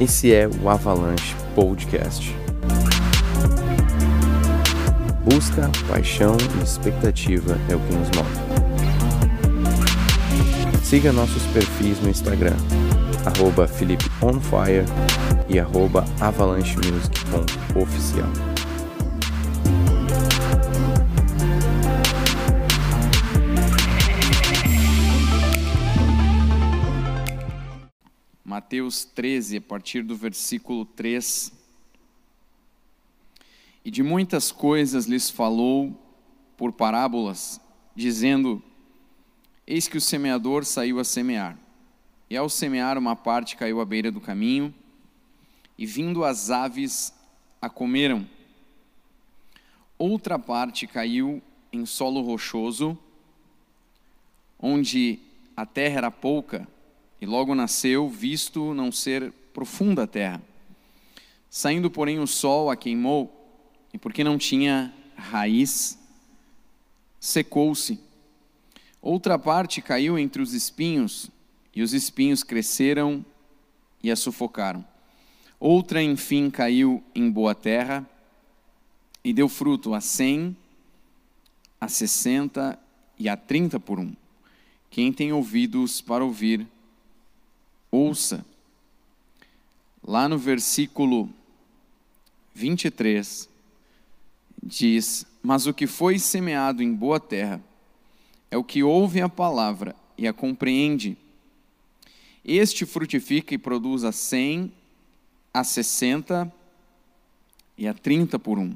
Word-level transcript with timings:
Esse 0.00 0.34
é 0.34 0.48
o 0.48 0.68
Avalanche 0.68 1.36
Podcast. 1.54 2.34
Busca, 5.24 5.70
paixão 5.88 6.36
e 6.58 6.64
expectativa 6.64 7.56
é 7.70 7.76
o 7.76 7.80
que 7.80 7.94
nos 7.94 8.08
move. 8.16 8.34
Siga 10.82 11.12
nossos 11.12 11.44
perfis 11.46 12.00
no 12.00 12.10
Instagram, 12.10 12.56
arroba 13.24 13.68
PhilipOnFire 13.68 14.84
e 15.48 15.60
arroba 15.60 16.04
AvalancheMusic.oficial. 16.20 18.53
Mateus 28.64 29.04
13, 29.04 29.58
a 29.58 29.60
partir 29.60 30.02
do 30.02 30.16
versículo 30.16 30.86
3. 30.86 31.52
E 33.84 33.90
de 33.90 34.02
muitas 34.02 34.50
coisas 34.50 35.04
lhes 35.04 35.28
falou 35.28 35.94
por 36.56 36.72
parábolas, 36.72 37.60
dizendo: 37.94 38.62
Eis 39.66 39.86
que 39.86 39.98
o 39.98 40.00
semeador 40.00 40.64
saiu 40.64 40.98
a 40.98 41.04
semear. 41.04 41.58
E 42.30 42.38
ao 42.38 42.48
semear, 42.48 42.96
uma 42.96 43.14
parte 43.14 43.54
caiu 43.54 43.82
à 43.82 43.84
beira 43.84 44.10
do 44.10 44.18
caminho, 44.18 44.74
e 45.76 45.84
vindo 45.84 46.24
as 46.24 46.48
aves 46.48 47.12
a 47.60 47.68
comeram. 47.68 48.26
Outra 49.98 50.38
parte 50.38 50.86
caiu 50.86 51.42
em 51.70 51.84
solo 51.84 52.22
rochoso, 52.22 52.98
onde 54.58 55.18
a 55.54 55.66
terra 55.66 55.98
era 55.98 56.10
pouca, 56.10 56.66
e 57.24 57.26
logo 57.26 57.54
nasceu, 57.54 58.06
visto 58.06 58.74
não 58.74 58.92
ser 58.92 59.32
profunda 59.54 60.02
a 60.02 60.06
terra. 60.06 60.42
Saindo, 61.48 61.90
porém, 61.90 62.18
o 62.18 62.26
sol 62.26 62.70
a 62.70 62.76
queimou, 62.76 63.32
e 63.94 63.96
porque 63.96 64.22
não 64.22 64.36
tinha 64.36 64.92
raiz, 65.16 65.98
secou-se. 67.18 67.98
Outra 69.00 69.38
parte 69.38 69.80
caiu 69.80 70.18
entre 70.18 70.42
os 70.42 70.52
espinhos, 70.52 71.30
e 71.74 71.80
os 71.80 71.94
espinhos 71.94 72.42
cresceram 72.42 73.24
e 74.02 74.10
a 74.10 74.16
sufocaram. 74.16 74.84
Outra, 75.58 76.02
enfim, 76.02 76.50
caiu 76.50 77.02
em 77.14 77.30
boa 77.30 77.54
terra 77.54 78.06
e 79.24 79.32
deu 79.32 79.48
fruto 79.48 79.94
a 79.94 80.00
cem, 80.02 80.54
a 81.80 81.88
sessenta 81.88 82.78
e 83.18 83.30
a 83.30 83.36
trinta 83.36 83.80
por 83.80 83.98
um. 83.98 84.12
Quem 84.90 85.10
tem 85.10 85.32
ouvidos 85.32 86.02
para 86.02 86.22
ouvir, 86.22 86.68
ouça. 87.94 88.44
Lá 90.02 90.28
no 90.28 90.36
versículo 90.36 91.30
23, 92.54 93.48
diz: 94.62 95.26
Mas 95.42 95.66
o 95.66 95.72
que 95.72 95.86
foi 95.86 96.18
semeado 96.18 96.82
em 96.82 96.92
boa 96.92 97.20
terra 97.20 97.62
é 98.50 98.56
o 98.56 98.64
que 98.64 98.82
ouve 98.82 99.20
a 99.20 99.28
palavra 99.28 99.94
e 100.18 100.28
a 100.28 100.32
compreende. 100.32 101.16
Este 102.44 102.84
frutifica 102.84 103.54
e 103.54 103.58
produz 103.58 104.04
a 104.04 104.12
cem, 104.12 104.72
a 105.52 105.64
sessenta 105.64 106.52
e 107.78 107.88
a 107.88 107.94
trinta 107.94 108.38
por 108.38 108.58
um. 108.58 108.74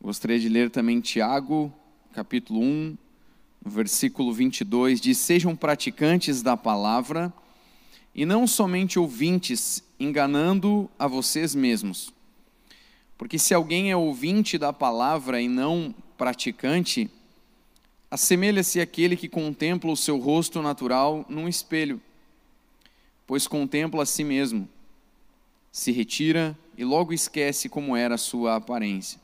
Gostaria 0.00 0.38
de 0.38 0.48
ler 0.48 0.70
também 0.70 1.00
Tiago, 1.00 1.72
capítulo 2.12 2.60
1, 2.60 2.96
versículo 3.64 4.32
22, 4.32 5.00
diz: 5.00 5.18
Sejam 5.18 5.54
praticantes 5.54 6.42
da 6.42 6.56
palavra 6.56 7.32
e 8.14 8.24
não 8.24 8.46
somente 8.46 8.98
ouvintes, 8.98 9.82
enganando 9.98 10.88
a 10.98 11.06
vocês 11.08 11.54
mesmos. 11.54 12.12
Porque 13.18 13.38
se 13.38 13.54
alguém 13.54 13.90
é 13.90 13.96
ouvinte 13.96 14.56
da 14.56 14.72
palavra 14.72 15.40
e 15.40 15.48
não 15.48 15.94
praticante, 16.16 17.10
assemelha-se 18.10 18.80
àquele 18.80 19.16
que 19.16 19.28
contempla 19.28 19.90
o 19.90 19.96
seu 19.96 20.18
rosto 20.18 20.62
natural 20.62 21.24
num 21.28 21.48
espelho, 21.48 22.00
pois 23.26 23.48
contempla 23.48 24.02
a 24.02 24.06
si 24.06 24.22
mesmo, 24.22 24.68
se 25.72 25.90
retira 25.90 26.56
e 26.78 26.84
logo 26.84 27.12
esquece 27.12 27.68
como 27.68 27.96
era 27.96 28.14
a 28.14 28.18
sua 28.18 28.56
aparência. 28.56 29.20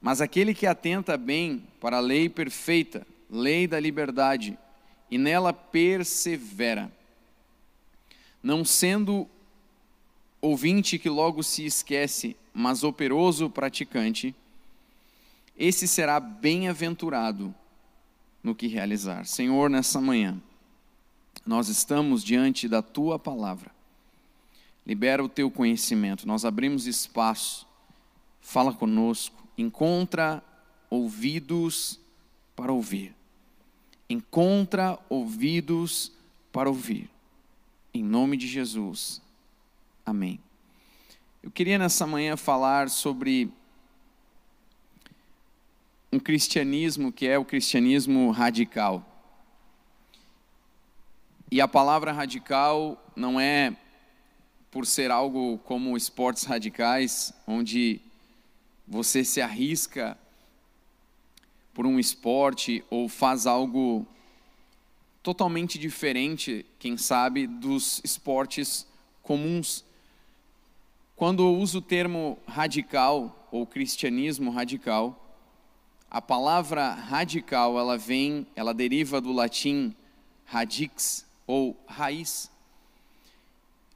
Mas 0.00 0.20
aquele 0.20 0.52
que 0.52 0.66
atenta 0.66 1.16
bem 1.16 1.64
para 1.80 1.98
a 1.98 2.00
lei 2.00 2.28
perfeita, 2.28 3.06
lei 3.30 3.66
da 3.66 3.78
liberdade, 3.78 4.58
e 5.10 5.16
nela 5.16 5.52
persevera, 5.52 6.92
não 8.44 8.62
sendo 8.62 9.26
ouvinte 10.38 10.98
que 10.98 11.08
logo 11.08 11.42
se 11.42 11.64
esquece, 11.64 12.36
mas 12.52 12.84
operoso 12.84 13.48
praticante, 13.48 14.34
esse 15.56 15.88
será 15.88 16.20
bem-aventurado 16.20 17.54
no 18.42 18.54
que 18.54 18.66
realizar. 18.66 19.24
Senhor, 19.24 19.70
nessa 19.70 19.98
manhã, 19.98 20.38
nós 21.46 21.68
estamos 21.68 22.22
diante 22.22 22.68
da 22.68 22.82
tua 22.82 23.18
palavra. 23.18 23.70
Libera 24.86 25.24
o 25.24 25.28
teu 25.28 25.50
conhecimento, 25.50 26.28
nós 26.28 26.44
abrimos 26.44 26.86
espaço, 26.86 27.66
fala 28.42 28.74
conosco, 28.74 29.42
encontra 29.56 30.44
ouvidos 30.90 31.98
para 32.54 32.70
ouvir. 32.70 33.14
Encontra 34.06 34.98
ouvidos 35.08 36.12
para 36.52 36.68
ouvir. 36.68 37.13
Em 37.96 38.02
nome 38.02 38.36
de 38.36 38.48
Jesus. 38.48 39.22
Amém. 40.04 40.40
Eu 41.40 41.48
queria 41.48 41.78
nessa 41.78 42.04
manhã 42.04 42.36
falar 42.36 42.90
sobre 42.90 43.48
um 46.10 46.18
cristianismo 46.18 47.12
que 47.12 47.24
é 47.24 47.38
o 47.38 47.44
cristianismo 47.44 48.32
radical. 48.32 49.06
E 51.52 51.60
a 51.60 51.68
palavra 51.68 52.10
radical 52.10 53.00
não 53.14 53.38
é 53.38 53.76
por 54.72 54.86
ser 54.86 55.12
algo 55.12 55.58
como 55.58 55.96
esportes 55.96 56.42
radicais, 56.42 57.32
onde 57.46 58.00
você 58.88 59.24
se 59.24 59.40
arrisca 59.40 60.18
por 61.72 61.86
um 61.86 62.00
esporte 62.00 62.84
ou 62.90 63.08
faz 63.08 63.46
algo 63.46 64.04
totalmente 65.24 65.78
diferente, 65.78 66.66
quem 66.78 66.98
sabe, 66.98 67.46
dos 67.46 67.98
esportes 68.04 68.86
comuns. 69.22 69.82
Quando 71.16 71.42
eu 71.42 71.56
uso 71.56 71.78
o 71.78 71.82
termo 71.82 72.38
radical 72.46 73.48
ou 73.50 73.66
cristianismo 73.66 74.50
radical, 74.50 75.18
a 76.10 76.20
palavra 76.20 76.92
radical, 76.92 77.78
ela 77.78 77.96
vem, 77.96 78.46
ela 78.54 78.74
deriva 78.74 79.18
do 79.18 79.32
latim 79.32 79.96
radix 80.44 81.24
ou 81.46 81.74
raiz. 81.86 82.50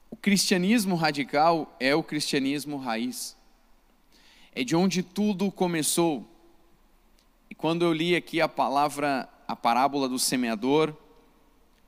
O 0.09 0.15
cristianismo 0.15 0.95
radical 0.95 1.75
é 1.79 1.93
o 1.93 2.01
cristianismo 2.01 2.75
raiz. 2.77 3.37
É 4.51 4.63
de 4.63 4.75
onde 4.75 5.03
tudo 5.03 5.51
começou. 5.51 6.25
E 7.51 7.53
quando 7.53 7.85
eu 7.85 7.93
li 7.93 8.15
aqui 8.15 8.41
a 8.41 8.47
palavra, 8.47 9.29
a 9.47 9.55
parábola 9.55 10.09
do 10.09 10.17
semeador, 10.17 10.97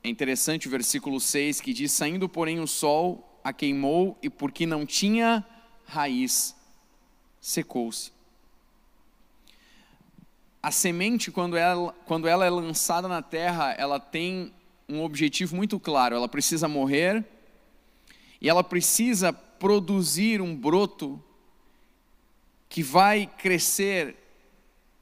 é 0.04 0.08
interessante 0.08 0.66
o 0.66 0.70
versículo 0.70 1.20
6 1.20 1.60
que 1.60 1.72
diz: 1.72 1.92
Saindo, 1.92 2.28
porém, 2.28 2.58
o 2.60 2.66
sol 2.66 3.40
a 3.44 3.52
queimou 3.52 4.18
e 4.22 4.28
porque 4.28 4.66
não 4.66 4.84
tinha 4.86 5.44
raiz, 5.84 6.56
secou-se. 7.40 8.12
A 10.62 10.70
semente, 10.70 11.30
quando 11.30 11.56
ela, 11.56 11.92
quando 12.06 12.28
ela 12.28 12.44
é 12.44 12.50
lançada 12.50 13.08
na 13.08 13.20
terra, 13.20 13.72
ela 13.72 13.98
tem 13.98 14.52
um 14.88 15.02
objetivo 15.02 15.56
muito 15.56 15.78
claro: 15.78 16.14
ela 16.14 16.28
precisa 16.28 16.68
morrer 16.68 17.24
e 18.40 18.48
ela 18.48 18.64
precisa 18.64 19.32
produzir 19.32 20.40
um 20.40 20.56
broto 20.56 21.22
que 22.68 22.82
vai 22.82 23.26
crescer 23.26 24.16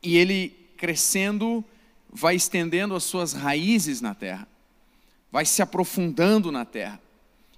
e 0.02 0.16
ele 0.16 0.50
crescendo 0.76 1.64
vai 2.12 2.34
estendendo 2.34 2.94
as 2.94 3.04
suas 3.04 3.32
raízes 3.32 4.00
na 4.00 4.14
terra, 4.14 4.48
vai 5.30 5.44
se 5.44 5.62
aprofundando 5.62 6.50
na 6.50 6.64
terra. 6.64 7.00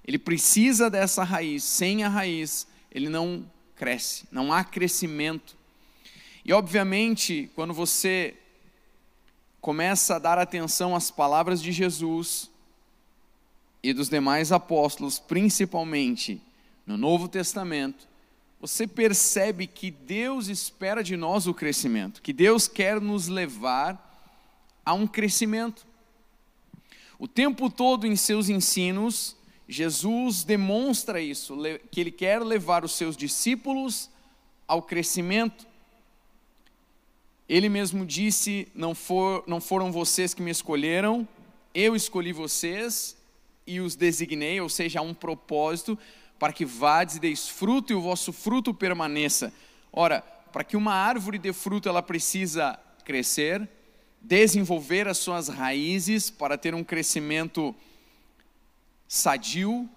Ele 0.05 0.19
precisa 0.19 0.89
dessa 0.89 1.23
raiz. 1.23 1.63
Sem 1.63 2.03
a 2.03 2.09
raiz, 2.09 2.67
ele 2.91 3.09
não 3.09 3.45
cresce, 3.75 4.25
não 4.31 4.51
há 4.51 4.63
crescimento. 4.63 5.55
E 6.45 6.51
obviamente, 6.53 7.49
quando 7.55 7.73
você 7.73 8.35
começa 9.61 10.15
a 10.15 10.19
dar 10.19 10.37
atenção 10.37 10.95
às 10.95 11.09
palavras 11.09 11.61
de 11.61 11.71
Jesus 11.71 12.49
e 13.81 13.93
dos 13.93 14.09
demais 14.09 14.51
apóstolos, 14.51 15.19
principalmente 15.19 16.41
no 16.85 16.97
Novo 16.97 17.29
Testamento, 17.29 18.07
você 18.59 18.87
percebe 18.87 19.67
que 19.67 19.89
Deus 19.89 20.47
espera 20.47 21.03
de 21.03 21.17
nós 21.17 21.47
o 21.47 21.53
crescimento, 21.53 22.21
que 22.21 22.31
Deus 22.31 22.67
quer 22.67 23.01
nos 23.01 23.27
levar 23.27 24.11
a 24.85 24.93
um 24.93 25.07
crescimento. 25.07 25.85
O 27.23 27.27
tempo 27.27 27.69
todo 27.69 28.05
em 28.05 28.17
seus 28.17 28.49
ensinos, 28.49 29.37
Jesus 29.65 30.43
demonstra 30.43 31.21
isso, 31.21 31.57
que 31.89 32.01
ele 32.01 32.11
quer 32.11 32.41
levar 32.41 32.83
os 32.83 32.97
seus 32.97 33.15
discípulos 33.15 34.09
ao 34.67 34.81
crescimento. 34.81 35.65
Ele 37.47 37.69
mesmo 37.69 38.05
disse: 38.05 38.67
não, 38.75 38.93
for, 38.93 39.41
não 39.47 39.61
foram 39.61 39.89
vocês 39.89 40.33
que 40.33 40.41
me 40.41 40.51
escolheram, 40.51 41.25
eu 41.73 41.95
escolhi 41.95 42.33
vocês 42.33 43.15
e 43.65 43.79
os 43.79 43.95
designei, 43.95 44.59
ou 44.59 44.67
seja, 44.67 44.99
há 44.99 45.01
um 45.01 45.13
propósito 45.13 45.97
para 46.37 46.51
que 46.51 46.65
vades 46.65 47.15
e 47.15 47.21
deis 47.21 47.47
fruto 47.47 47.93
e 47.93 47.95
o 47.95 48.01
vosso 48.01 48.33
fruto 48.33 48.73
permaneça. 48.73 49.53
Ora, 49.93 50.19
para 50.51 50.65
que 50.65 50.75
uma 50.75 50.93
árvore 50.93 51.37
dê 51.37 51.53
fruto, 51.53 51.87
ela 51.87 52.03
precisa 52.03 52.77
crescer, 53.05 53.65
desenvolver 54.23 55.07
as 55.07 55.17
suas 55.17 55.49
raízes 55.49 56.29
para 56.29 56.57
ter 56.57 56.73
um 56.73 56.83
crescimento 56.83 57.75
sadio 59.07 59.89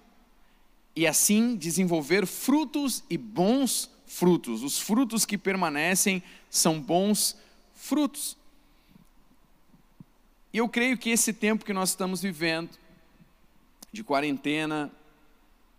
e 0.94 1.06
assim 1.06 1.54
desenvolver 1.54 2.26
frutos 2.26 3.04
e 3.08 3.16
bons 3.16 3.88
frutos. 4.06 4.64
Os 4.64 4.78
frutos 4.78 5.24
que 5.24 5.38
permanecem 5.38 6.22
são 6.50 6.80
bons 6.80 7.36
frutos. 7.74 8.36
E 10.52 10.58
eu 10.58 10.68
creio 10.68 10.98
que 10.98 11.10
esse 11.10 11.32
tempo 11.32 11.64
que 11.64 11.72
nós 11.72 11.90
estamos 11.90 12.20
vivendo, 12.20 12.70
de 13.92 14.02
quarentena, 14.02 14.90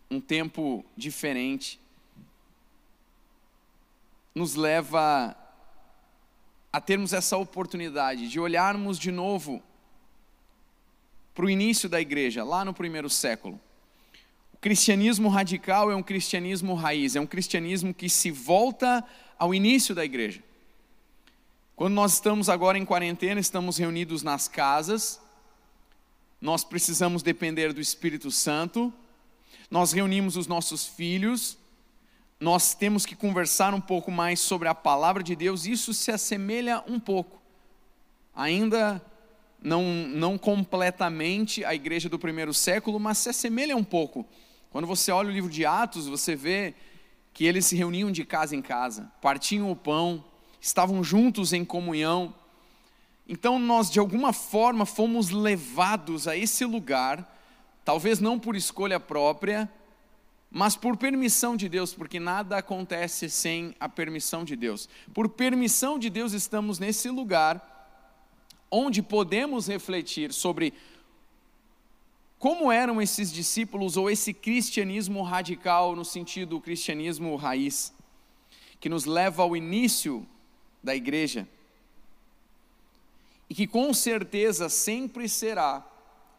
um 0.09 0.21
tempo 0.21 0.85
diferente, 0.95 1.79
nos 4.33 4.55
leva 4.55 5.35
a 6.71 6.81
termos 6.81 7.13
essa 7.13 7.37
oportunidade 7.37 8.29
de 8.29 8.39
olharmos 8.39 8.99
de 8.99 9.11
novo 9.11 9.61
para 11.33 11.45
o 11.45 11.49
início 11.49 11.87
da 11.87 12.01
igreja, 12.01 12.43
lá 12.43 12.65
no 12.65 12.73
primeiro 12.73 13.09
século. 13.09 13.59
O 14.53 14.57
cristianismo 14.57 15.29
radical 15.29 15.91
é 15.91 15.95
um 15.95 16.01
cristianismo 16.01 16.73
raiz, 16.73 17.15
é 17.15 17.21
um 17.21 17.27
cristianismo 17.27 17.93
que 17.93 18.09
se 18.09 18.31
volta 18.31 19.03
ao 19.37 19.53
início 19.53 19.93
da 19.93 20.03
igreja. 20.03 20.43
Quando 21.75 21.93
nós 21.93 22.13
estamos 22.13 22.49
agora 22.49 22.75
em 22.75 22.83
quarentena, 22.83 23.39
estamos 23.39 23.77
reunidos 23.77 24.23
nas 24.23 24.47
casas, 24.47 25.21
nós 26.41 26.63
precisamos 26.63 27.21
depender 27.21 27.71
do 27.71 27.79
Espírito 27.79 28.31
Santo, 28.31 28.91
nós 29.69 29.91
reunimos 29.91 30.37
os 30.37 30.47
nossos 30.47 30.87
filhos, 30.87 31.55
nós 32.39 32.73
temos 32.73 33.05
que 33.05 33.15
conversar 33.15 33.73
um 33.73 33.81
pouco 33.81 34.11
mais 34.11 34.39
sobre 34.39 34.67
a 34.67 34.75
palavra 34.75 35.23
de 35.23 35.35
Deus, 35.35 35.65
isso 35.65 35.93
se 35.93 36.11
assemelha 36.11 36.83
um 36.87 36.99
pouco, 36.99 37.41
ainda 38.35 39.01
não, 39.61 39.83
não 39.83 40.37
completamente 40.37 41.65
a 41.65 41.73
igreja 41.73 42.07
do 42.07 42.19
primeiro 42.19 42.53
século, 42.53 42.99
mas 42.99 43.17
se 43.17 43.29
assemelha 43.29 43.75
um 43.75 43.83
pouco. 43.83 44.25
Quando 44.69 44.85
você 44.85 45.11
olha 45.11 45.29
o 45.29 45.31
livro 45.31 45.49
de 45.49 45.65
Atos, 45.65 46.07
você 46.07 46.35
vê 46.35 46.75
que 47.33 47.45
eles 47.45 47.65
se 47.65 47.75
reuniam 47.75 48.11
de 48.11 48.23
casa 48.23 48.55
em 48.55 48.61
casa, 48.61 49.11
partiam 49.21 49.71
o 49.71 49.75
pão, 49.75 50.23
estavam 50.61 51.03
juntos 51.03 51.53
em 51.53 51.65
comunhão. 51.65 52.33
Então 53.27 53.59
nós, 53.59 53.89
de 53.89 53.99
alguma 53.99 54.31
forma, 54.33 54.85
fomos 54.85 55.29
levados 55.29 56.27
a 56.27 56.37
esse 56.37 56.65
lugar, 56.65 57.35
talvez 57.83 58.19
não 58.19 58.39
por 58.39 58.55
escolha 58.55 58.99
própria, 58.99 59.69
mas 60.49 60.75
por 60.75 60.95
permissão 60.97 61.55
de 61.57 61.67
Deus, 61.67 61.93
porque 61.93 62.19
nada 62.19 62.57
acontece 62.57 63.29
sem 63.29 63.75
a 63.79 63.89
permissão 63.89 64.43
de 64.43 64.55
Deus. 64.55 64.87
Por 65.13 65.29
permissão 65.29 65.99
de 65.99 66.09
Deus, 66.09 66.33
estamos 66.33 66.79
nesse 66.79 67.09
lugar 67.09 67.75
onde 68.71 69.01
podemos 69.01 69.67
refletir 69.67 70.33
sobre 70.33 70.73
como 72.39 72.71
eram 72.71 73.01
esses 73.01 73.31
discípulos 73.31 73.97
ou 73.97 74.09
esse 74.09 74.33
cristianismo 74.33 75.23
radical, 75.23 75.95
no 75.95 76.05
sentido 76.05 76.61
cristianismo 76.61 77.35
raiz, 77.35 77.93
que 78.79 78.89
nos 78.89 79.05
leva 79.05 79.41
ao 79.41 79.57
início 79.57 80.25
da 80.83 80.95
igreja 80.95 81.47
e 83.49 83.55
que 83.55 83.65
com 83.65 83.93
certeza 83.93 84.69
sempre 84.69 85.27
será 85.27 85.85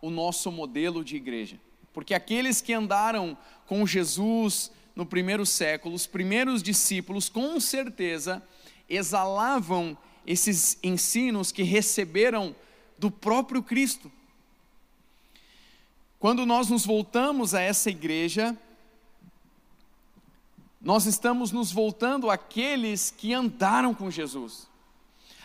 o 0.00 0.10
nosso 0.10 0.52
modelo 0.52 1.02
de 1.02 1.16
igreja, 1.16 1.58
porque 1.92 2.14
aqueles 2.14 2.60
que 2.60 2.72
andaram 2.72 3.36
com 3.66 3.86
Jesus 3.86 4.70
no 4.94 5.06
primeiro 5.06 5.46
século, 5.46 5.94
os 5.94 6.06
primeiros 6.06 6.62
discípulos, 6.62 7.28
com 7.28 7.58
certeza 7.60 8.42
exalavam 8.88 9.96
esses 10.26 10.78
ensinos 10.82 11.52
que 11.52 11.62
receberam 11.62 12.54
do 12.98 13.10
próprio 13.10 13.62
Cristo. 13.62 14.10
Quando 16.18 16.44
nós 16.44 16.68
nos 16.68 16.84
voltamos 16.84 17.54
a 17.54 17.60
essa 17.60 17.90
igreja, 17.90 18.56
nós 20.80 21.06
estamos 21.06 21.52
nos 21.52 21.70
voltando 21.70 22.30
àqueles 22.30 23.10
que 23.16 23.32
andaram 23.32 23.94
com 23.94 24.10
Jesus, 24.10 24.68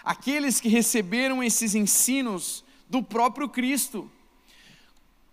aqueles 0.03 0.59
que 0.59 0.69
receberam 0.69 1.43
esses 1.43 1.75
ensinos 1.75 2.63
do 2.89 3.01
próprio 3.03 3.47
Cristo. 3.49 4.09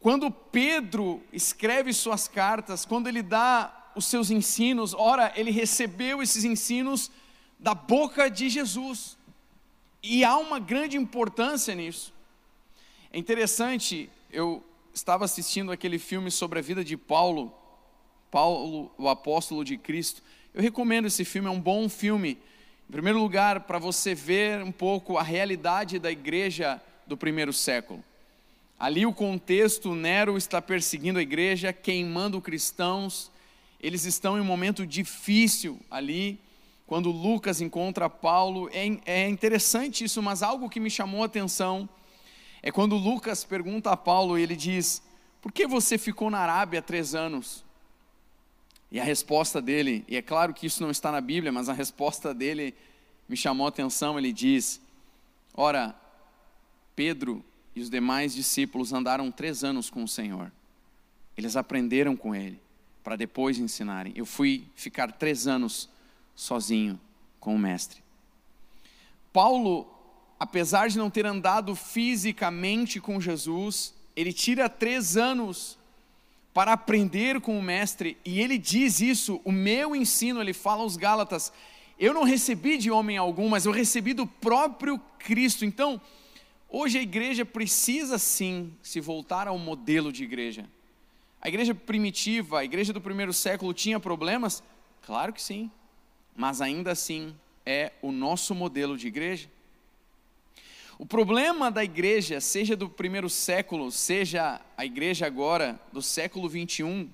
Quando 0.00 0.31
Pedro 0.31 1.23
escreve 1.31 1.93
suas 1.93 2.26
cartas, 2.26 2.87
quando 2.87 3.06
ele 3.06 3.23
dá 3.23 3.93
os 3.94 4.06
seus 4.06 4.31
ensinos, 4.31 4.94
ora, 4.94 5.31
ele 5.37 5.50
recebeu 5.50 6.23
esses 6.23 6.43
ensinos 6.43 7.11
da 7.58 7.75
boca 7.75 8.31
de 8.31 8.49
Jesus. 8.49 9.19
E 10.02 10.25
há 10.25 10.38
uma 10.38 10.58
grande 10.58 10.97
importância 10.97 11.75
nisso. 11.75 12.14
É 13.12 13.19
interessante, 13.19 14.08
eu 14.32 14.64
estava 14.94 15.26
assistindo 15.26 15.70
aquele 15.70 15.99
filme 15.99 16.31
sobre 16.31 16.58
a 16.58 16.62
vida 16.62 16.82
de 16.82 16.97
Paulo, 16.97 17.52
Paulo, 18.31 18.91
o 18.97 19.06
apóstolo 19.06 19.62
de 19.62 19.76
Cristo. 19.76 20.23
Eu 20.55 20.62
recomendo 20.62 21.06
esse 21.06 21.26
filme, 21.26 21.49
é 21.49 21.50
um 21.50 21.61
bom 21.61 21.88
filme. 21.91 22.38
Em 22.88 22.93
primeiro 22.93 23.19
lugar, 23.19 23.61
para 23.61 23.79
você 23.79 24.14
ver 24.14 24.62
um 24.62 24.73
pouco 24.73 25.19
a 25.19 25.23
realidade 25.23 25.99
da 25.99 26.11
igreja 26.11 26.81
do 27.06 27.17
primeiro 27.17 27.52
século. 27.52 28.02
Ali 28.80 29.04
o 29.04 29.12
contexto, 29.12 29.94
Nero 29.94 30.38
está 30.38 30.62
perseguindo 30.62 31.18
a 31.18 31.22
igreja, 31.22 31.70
queimando 31.70 32.40
cristãos. 32.40 33.30
Eles 33.78 34.06
estão 34.06 34.38
em 34.38 34.40
um 34.40 34.44
momento 34.44 34.86
difícil 34.86 35.78
ali. 35.90 36.40
Quando 36.86 37.10
Lucas 37.10 37.60
encontra 37.60 38.08
Paulo, 38.08 38.70
é, 38.72 38.86
é 39.04 39.28
interessante 39.28 40.04
isso, 40.04 40.22
mas 40.22 40.42
algo 40.42 40.70
que 40.70 40.80
me 40.80 40.88
chamou 40.88 41.22
a 41.22 41.26
atenção 41.26 41.86
é 42.62 42.72
quando 42.72 42.96
Lucas 42.96 43.44
pergunta 43.44 43.90
a 43.90 43.98
Paulo 43.98 44.38
ele 44.38 44.56
diz: 44.56 45.02
Por 45.42 45.52
que 45.52 45.66
você 45.66 45.98
ficou 45.98 46.30
na 46.30 46.38
Arábia 46.38 46.80
três 46.80 47.14
anos? 47.14 47.62
E 48.90 48.99
a 48.99 49.04
resposta 49.04 49.60
dele, 49.60 50.06
e 50.08 50.16
é 50.16 50.22
claro 50.22 50.54
que 50.54 50.66
isso 50.66 50.82
não 50.82 50.90
está 50.90 51.12
na 51.12 51.20
Bíblia, 51.20 51.52
mas 51.52 51.68
a 51.68 51.75
resposta 51.75 52.32
dele 52.32 52.75
me 53.28 53.37
chamou 53.37 53.66
a 53.66 53.68
atenção. 53.68 54.18
Ele 54.18 54.32
diz: 54.32 54.80
Ora, 55.52 55.94
Pedro 56.96 57.44
e 57.74 57.80
os 57.80 57.90
demais 57.90 58.34
discípulos 58.34 58.92
andaram 58.92 59.30
três 59.30 59.64
anos 59.64 59.88
com 59.90 60.02
o 60.02 60.08
Senhor. 60.08 60.50
Eles 61.36 61.56
aprenderam 61.56 62.16
com 62.16 62.34
ele, 62.34 62.60
para 63.02 63.16
depois 63.16 63.58
ensinarem. 63.58 64.12
Eu 64.16 64.26
fui 64.26 64.66
ficar 64.74 65.12
três 65.12 65.46
anos 65.46 65.88
sozinho 66.34 67.00
com 67.38 67.54
o 67.54 67.58
Mestre. 67.58 68.02
Paulo, 69.32 69.86
apesar 70.38 70.88
de 70.88 70.98
não 70.98 71.08
ter 71.08 71.24
andado 71.24 71.74
fisicamente 71.74 73.00
com 73.00 73.20
Jesus, 73.20 73.94
ele 74.16 74.32
tira 74.32 74.68
três 74.68 75.16
anos 75.16 75.78
para 76.52 76.72
aprender 76.72 77.40
com 77.40 77.56
o 77.56 77.62
mestre, 77.62 78.16
e 78.24 78.40
ele 78.40 78.58
diz 78.58 79.00
isso, 79.00 79.40
o 79.44 79.52
meu 79.52 79.94
ensino, 79.94 80.40
ele 80.40 80.52
fala 80.52 80.82
aos 80.82 80.96
Gálatas, 80.96 81.52
eu 81.98 82.12
não 82.12 82.24
recebi 82.24 82.76
de 82.76 82.90
homem 82.90 83.16
algum, 83.16 83.48
mas 83.48 83.66
eu 83.66 83.72
recebi 83.72 84.12
do 84.12 84.26
próprio 84.26 84.98
Cristo. 85.18 85.64
Então, 85.64 86.00
hoje 86.70 86.98
a 86.98 87.02
igreja 87.02 87.44
precisa 87.44 88.18
sim 88.18 88.72
se 88.82 89.00
voltar 89.00 89.48
ao 89.48 89.58
modelo 89.58 90.12
de 90.12 90.24
igreja. 90.24 90.68
A 91.40 91.48
igreja 91.48 91.74
primitiva, 91.74 92.60
a 92.60 92.64
igreja 92.64 92.92
do 92.92 93.00
primeiro 93.00 93.32
século 93.32 93.74
tinha 93.74 93.98
problemas? 93.98 94.62
Claro 95.02 95.32
que 95.32 95.42
sim, 95.42 95.70
mas 96.36 96.60
ainda 96.60 96.92
assim 96.92 97.34
é 97.64 97.92
o 98.00 98.12
nosso 98.12 98.54
modelo 98.54 98.96
de 98.96 99.08
igreja. 99.08 99.48
O 100.98 101.06
problema 101.06 101.70
da 101.70 101.82
igreja, 101.82 102.42
seja 102.42 102.76
do 102.76 102.88
primeiro 102.88 103.30
século, 103.30 103.90
seja 103.90 104.60
a 104.76 104.84
igreja 104.84 105.26
agora 105.26 105.80
do 105.90 106.02
século 106.02 106.46
21, 106.46 107.08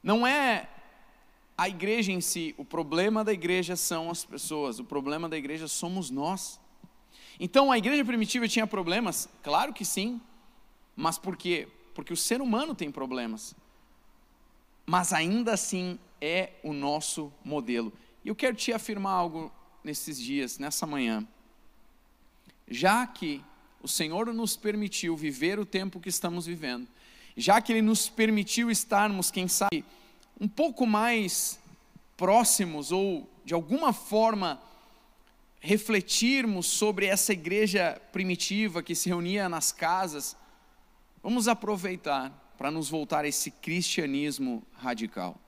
não 0.00 0.24
é 0.24 0.68
a 1.58 1.68
igreja 1.68 2.12
em 2.12 2.20
si, 2.20 2.54
o 2.56 2.64
problema 2.64 3.24
da 3.24 3.32
igreja 3.32 3.74
são 3.74 4.08
as 4.08 4.24
pessoas, 4.24 4.78
o 4.78 4.84
problema 4.84 5.28
da 5.28 5.36
igreja 5.36 5.66
somos 5.66 6.10
nós. 6.10 6.60
Então 7.38 7.72
a 7.72 7.78
igreja 7.78 8.04
primitiva 8.04 8.46
tinha 8.48 8.66
problemas? 8.66 9.28
Claro 9.42 9.72
que 9.72 9.84
sim, 9.84 10.20
mas 10.94 11.18
por 11.18 11.36
quê? 11.36 11.68
Porque 11.94 12.12
o 12.12 12.16
ser 12.16 12.40
humano 12.40 12.74
tem 12.74 12.90
problemas. 12.90 13.54
Mas 14.86 15.12
ainda 15.12 15.52
assim 15.52 15.98
é 16.20 16.50
o 16.62 16.72
nosso 16.72 17.32
modelo. 17.44 17.92
E 18.24 18.28
eu 18.28 18.34
quero 18.34 18.56
te 18.56 18.72
afirmar 18.72 19.12
algo 19.12 19.52
nesses 19.82 20.18
dias, 20.18 20.58
nessa 20.58 20.86
manhã 20.86 21.26
já 22.72 23.06
que 23.06 23.42
o 23.82 23.88
Senhor 23.88 24.32
nos 24.32 24.56
permitiu 24.56 25.16
viver 25.16 25.58
o 25.58 25.66
tempo 25.66 26.00
que 26.00 26.08
estamos 26.08 26.46
vivendo, 26.46 26.88
já 27.36 27.60
que 27.60 27.72
Ele 27.72 27.82
nos 27.82 28.08
permitiu 28.08 28.70
estarmos, 28.70 29.30
quem 29.30 29.46
sabe, 29.48 29.84
um 30.40 30.48
pouco 30.48 30.86
mais 30.86 31.60
próximos 32.16 32.92
ou 32.92 33.28
de 33.44 33.54
alguma 33.54 33.92
forma 33.92 34.60
refletirmos 35.62 36.66
sobre 36.66 37.06
essa 37.06 37.32
igreja 37.32 37.98
primitiva 38.10 38.82
que 38.82 38.96
se 38.96 39.08
reunia 39.08 39.48
nas 39.48 39.70
casas, 39.70 40.36
vamos 41.22 41.46
aproveitar 41.46 42.32
para 42.58 42.68
nos 42.68 42.90
voltar 42.90 43.24
a 43.24 43.28
esse 43.28 43.50
cristianismo 43.52 44.62
radical. 44.76 45.40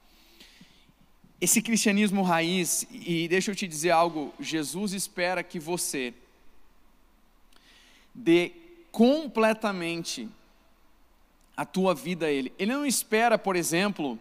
Esse 1.40 1.61
cristianismo 1.61 2.23
raiz, 2.23 2.87
e 2.92 3.26
deixa 3.26 3.50
eu 3.50 3.56
te 3.56 3.66
dizer 3.66 3.90
algo, 3.90 4.33
Jesus 4.38 4.92
espera 4.92 5.42
que 5.42 5.59
você 5.59 6.14
dê 8.14 8.52
completamente 8.92 10.28
a 11.56 11.66
tua 11.66 11.92
vida 11.92 12.26
a 12.26 12.30
Ele. 12.30 12.52
Ele 12.56 12.73
não 12.73 12.87
espera, 12.87 13.37
por 13.37 13.56
exemplo, 13.56 14.16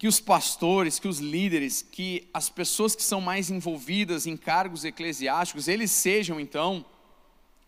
que 0.00 0.08
os 0.08 0.18
pastores, 0.18 0.98
que 0.98 1.06
os 1.06 1.18
líderes, 1.18 1.82
que 1.82 2.26
as 2.32 2.48
pessoas 2.48 2.96
que 2.96 3.02
são 3.02 3.20
mais 3.20 3.50
envolvidas 3.50 4.26
em 4.26 4.34
cargos 4.34 4.82
eclesiásticos, 4.82 5.68
eles 5.68 5.90
sejam 5.90 6.40
então 6.40 6.82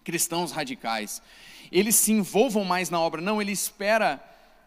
cristãos 0.03 0.51
radicais. 0.51 1.21
Eles 1.71 1.95
se 1.95 2.11
envolvam 2.11 2.65
mais 2.65 2.89
na 2.89 2.99
obra. 2.99 3.21
Não, 3.21 3.43
ele 3.43 3.53
espera 3.53 4.19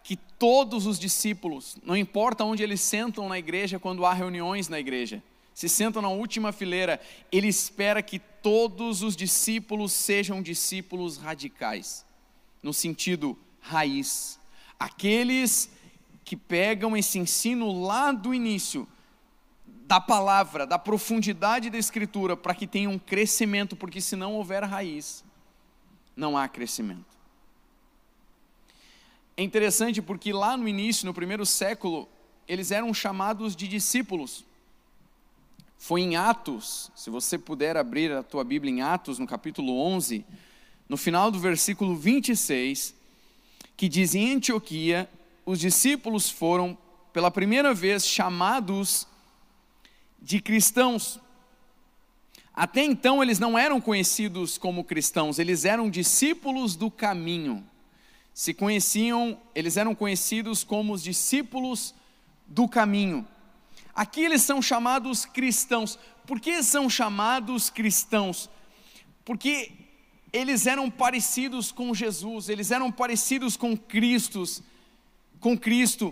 que 0.03 0.15
todos 0.15 0.85
os 0.85 0.99
discípulos, 0.99 1.75
não 1.83 1.97
importa 1.97 2.43
onde 2.43 2.61
eles 2.61 2.81
sentam 2.81 3.27
na 3.27 3.39
igreja 3.39 3.79
quando 3.79 4.05
há 4.05 4.13
reuniões 4.13 4.69
na 4.69 4.79
igreja, 4.79 5.23
se 5.51 5.67
sentam 5.67 6.03
na 6.03 6.09
última 6.09 6.51
fileira, 6.51 7.01
ele 7.31 7.47
espera 7.47 8.03
que 8.03 8.19
todos 8.19 9.01
os 9.01 9.15
discípulos 9.15 9.91
sejam 9.91 10.39
discípulos 10.39 11.17
radicais 11.17 12.05
no 12.61 12.71
sentido 12.71 13.35
raiz. 13.59 14.39
Aqueles 14.79 15.67
que 16.25 16.35
pegam 16.35 16.97
esse 16.97 17.19
ensino 17.19 17.83
lá 17.83 18.11
do 18.11 18.33
início, 18.33 18.87
da 19.87 20.01
palavra, 20.01 20.65
da 20.65 20.79
profundidade 20.79 21.69
da 21.69 21.77
escritura, 21.77 22.35
para 22.35 22.55
que 22.55 22.65
tenha 22.65 22.89
um 22.89 22.97
crescimento, 22.97 23.75
porque 23.75 24.01
se 24.01 24.15
não 24.15 24.33
houver 24.33 24.63
raiz, 24.63 25.23
não 26.17 26.35
há 26.35 26.47
crescimento. 26.47 27.15
É 29.37 29.43
interessante 29.43 30.01
porque 30.01 30.33
lá 30.33 30.57
no 30.57 30.67
início, 30.67 31.05
no 31.05 31.13
primeiro 31.13 31.45
século, 31.45 32.09
eles 32.47 32.71
eram 32.71 32.91
chamados 32.91 33.55
de 33.55 33.67
discípulos. 33.67 34.43
Foi 35.77 36.01
em 36.01 36.15
Atos, 36.15 36.89
se 36.95 37.11
você 37.11 37.37
puder 37.37 37.77
abrir 37.77 38.11
a 38.11 38.23
tua 38.23 38.43
Bíblia 38.43 38.73
em 38.73 38.81
Atos, 38.81 39.19
no 39.19 39.27
capítulo 39.27 39.77
11, 39.77 40.25
no 40.89 40.97
final 40.97 41.29
do 41.29 41.37
versículo 41.37 41.95
26, 41.95 42.95
que 43.77 43.87
diz: 43.87 44.15
Em 44.15 44.33
Antioquia, 44.33 45.07
os 45.45 45.59
discípulos 45.59 46.29
foram 46.29 46.77
pela 47.13 47.29
primeira 47.29 47.73
vez 47.73 48.05
chamados 48.05 49.07
de 50.21 50.41
cristãos. 50.41 51.19
Até 52.53 52.83
então 52.83 53.21
eles 53.21 53.37
não 53.37 53.57
eram 53.57 53.79
conhecidos 53.79 54.57
como 54.57 54.83
cristãos, 54.83 55.37
eles 55.37 55.65
eram 55.65 55.89
discípulos 55.89 56.75
do 56.75 56.89
caminho. 56.89 57.63
Se 58.33 58.53
conheciam, 58.53 59.39
eles 59.53 59.77
eram 59.77 59.93
conhecidos 59.93 60.63
como 60.63 60.93
os 60.93 61.03
discípulos 61.03 61.93
do 62.47 62.67
caminho. 62.67 63.25
Aqui 63.93 64.21
eles 64.21 64.41
são 64.41 64.61
chamados 64.61 65.25
cristãos. 65.25 65.97
Por 66.25 66.39
que 66.39 66.61
são 66.63 66.89
chamados 66.89 67.69
cristãos? 67.69 68.49
Porque 69.23 69.71
eles 70.33 70.67
eram 70.67 70.91
parecidos 70.91 71.71
com 71.71 71.93
Jesus, 71.93 72.49
eles 72.49 72.71
eram 72.71 72.91
parecidos 72.91 73.55
com 73.55 73.77
Cristo, 73.77 74.43
com 75.45 75.55
Cristo. 75.55 76.11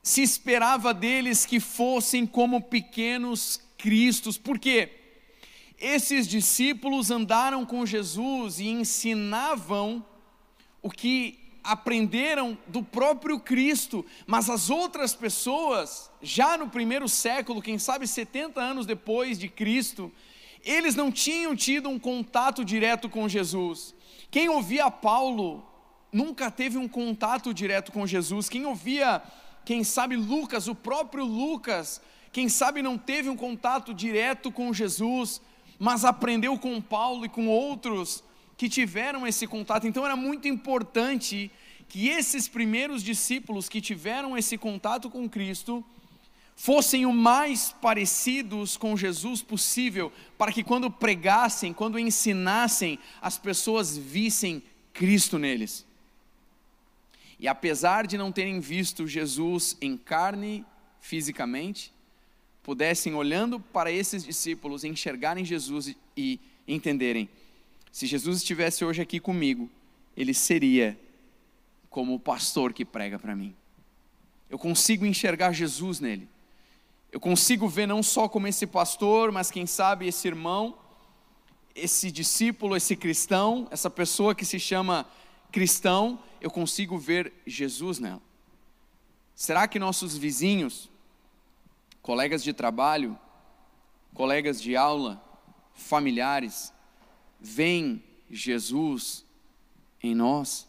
Se 0.00 0.22
esperava 0.22 0.94
deles 0.94 1.44
que 1.44 1.58
fossem 1.58 2.24
como 2.24 2.60
pequenos 2.60 3.60
cristos. 3.76 4.38
Por 4.38 4.56
quê? 4.56 4.92
Esses 5.76 6.28
discípulos 6.28 7.10
andaram 7.10 7.66
com 7.66 7.84
Jesus 7.84 8.60
e 8.60 8.68
ensinavam 8.68 10.06
o 10.80 10.88
que 10.88 11.40
aprenderam 11.64 12.56
do 12.68 12.84
próprio 12.84 13.40
Cristo, 13.40 14.06
mas 14.28 14.48
as 14.48 14.70
outras 14.70 15.12
pessoas, 15.12 16.08
já 16.22 16.56
no 16.56 16.70
primeiro 16.70 17.08
século, 17.08 17.60
quem 17.60 17.80
sabe 17.80 18.06
70 18.06 18.60
anos 18.60 18.86
depois 18.86 19.40
de 19.40 19.48
Cristo, 19.48 20.12
eles 20.64 20.94
não 20.94 21.10
tinham 21.10 21.56
tido 21.56 21.88
um 21.88 21.98
contato 21.98 22.64
direto 22.64 23.08
com 23.08 23.28
Jesus. 23.28 23.92
Quem 24.30 24.48
ouvia 24.48 24.88
Paulo 24.88 25.66
nunca 26.16 26.50
teve 26.50 26.78
um 26.78 26.88
contato 26.88 27.52
direto 27.52 27.92
com 27.92 28.06
Jesus. 28.06 28.48
Quem 28.48 28.64
ouvia, 28.64 29.22
quem 29.66 29.84
sabe, 29.84 30.16
Lucas, 30.16 30.66
o 30.66 30.74
próprio 30.74 31.24
Lucas, 31.24 32.00
quem 32.32 32.48
sabe 32.48 32.80
não 32.80 32.96
teve 32.96 33.28
um 33.28 33.36
contato 33.36 33.92
direto 33.92 34.50
com 34.50 34.72
Jesus, 34.72 35.42
mas 35.78 36.06
aprendeu 36.06 36.58
com 36.58 36.80
Paulo 36.80 37.26
e 37.26 37.28
com 37.28 37.48
outros 37.48 38.24
que 38.56 38.66
tiveram 38.66 39.26
esse 39.26 39.46
contato. 39.46 39.86
Então 39.86 40.06
era 40.06 40.16
muito 40.16 40.48
importante 40.48 41.50
que 41.86 42.08
esses 42.08 42.48
primeiros 42.48 43.02
discípulos 43.02 43.68
que 43.68 43.80
tiveram 43.80 44.36
esse 44.36 44.56
contato 44.56 45.10
com 45.10 45.28
Cristo, 45.28 45.84
fossem 46.56 47.04
o 47.04 47.12
mais 47.12 47.74
parecidos 47.82 48.78
com 48.78 48.96
Jesus 48.96 49.42
possível, 49.42 50.10
para 50.38 50.50
que 50.50 50.64
quando 50.64 50.90
pregassem, 50.90 51.74
quando 51.74 51.98
ensinassem, 51.98 52.98
as 53.20 53.36
pessoas 53.36 53.96
vissem 53.96 54.62
Cristo 54.94 55.38
neles. 55.38 55.85
E 57.38 57.46
apesar 57.46 58.06
de 58.06 58.16
não 58.16 58.32
terem 58.32 58.60
visto 58.60 59.06
Jesus 59.06 59.76
em 59.80 59.96
carne, 59.96 60.64
fisicamente, 61.00 61.92
pudessem, 62.62 63.14
olhando 63.14 63.60
para 63.60 63.92
esses 63.92 64.24
discípulos, 64.24 64.84
enxergarem 64.84 65.44
Jesus 65.44 65.94
e 66.16 66.40
entenderem: 66.66 67.28
se 67.92 68.06
Jesus 68.06 68.38
estivesse 68.38 68.84
hoje 68.84 69.02
aqui 69.02 69.20
comigo, 69.20 69.70
ele 70.16 70.34
seria 70.34 70.98
como 71.90 72.14
o 72.14 72.20
pastor 72.20 72.72
que 72.72 72.84
prega 72.84 73.18
para 73.18 73.36
mim. 73.36 73.54
Eu 74.48 74.58
consigo 74.58 75.04
enxergar 75.04 75.52
Jesus 75.52 76.00
nele. 76.00 76.28
Eu 77.12 77.20
consigo 77.20 77.68
ver 77.68 77.86
não 77.86 78.02
só 78.02 78.28
como 78.28 78.46
esse 78.46 78.66
pastor, 78.66 79.32
mas 79.32 79.50
quem 79.50 79.66
sabe 79.66 80.06
esse 80.06 80.28
irmão, 80.28 80.76
esse 81.74 82.10
discípulo, 82.10 82.76
esse 82.76 82.96
cristão, 82.96 83.68
essa 83.70 83.88
pessoa 83.88 84.34
que 84.34 84.44
se 84.44 84.58
chama 84.58 85.06
cristão, 85.50 86.18
eu 86.40 86.50
consigo 86.50 86.98
ver 86.98 87.32
Jesus 87.46 87.98
nela. 87.98 88.22
Será 89.34 89.68
que 89.68 89.78
nossos 89.78 90.16
vizinhos, 90.16 90.90
colegas 92.00 92.42
de 92.42 92.52
trabalho, 92.52 93.18
colegas 94.14 94.60
de 94.60 94.76
aula, 94.76 95.22
familiares, 95.74 96.72
veem 97.40 98.02
Jesus 98.30 99.26
em 100.02 100.14
nós? 100.14 100.66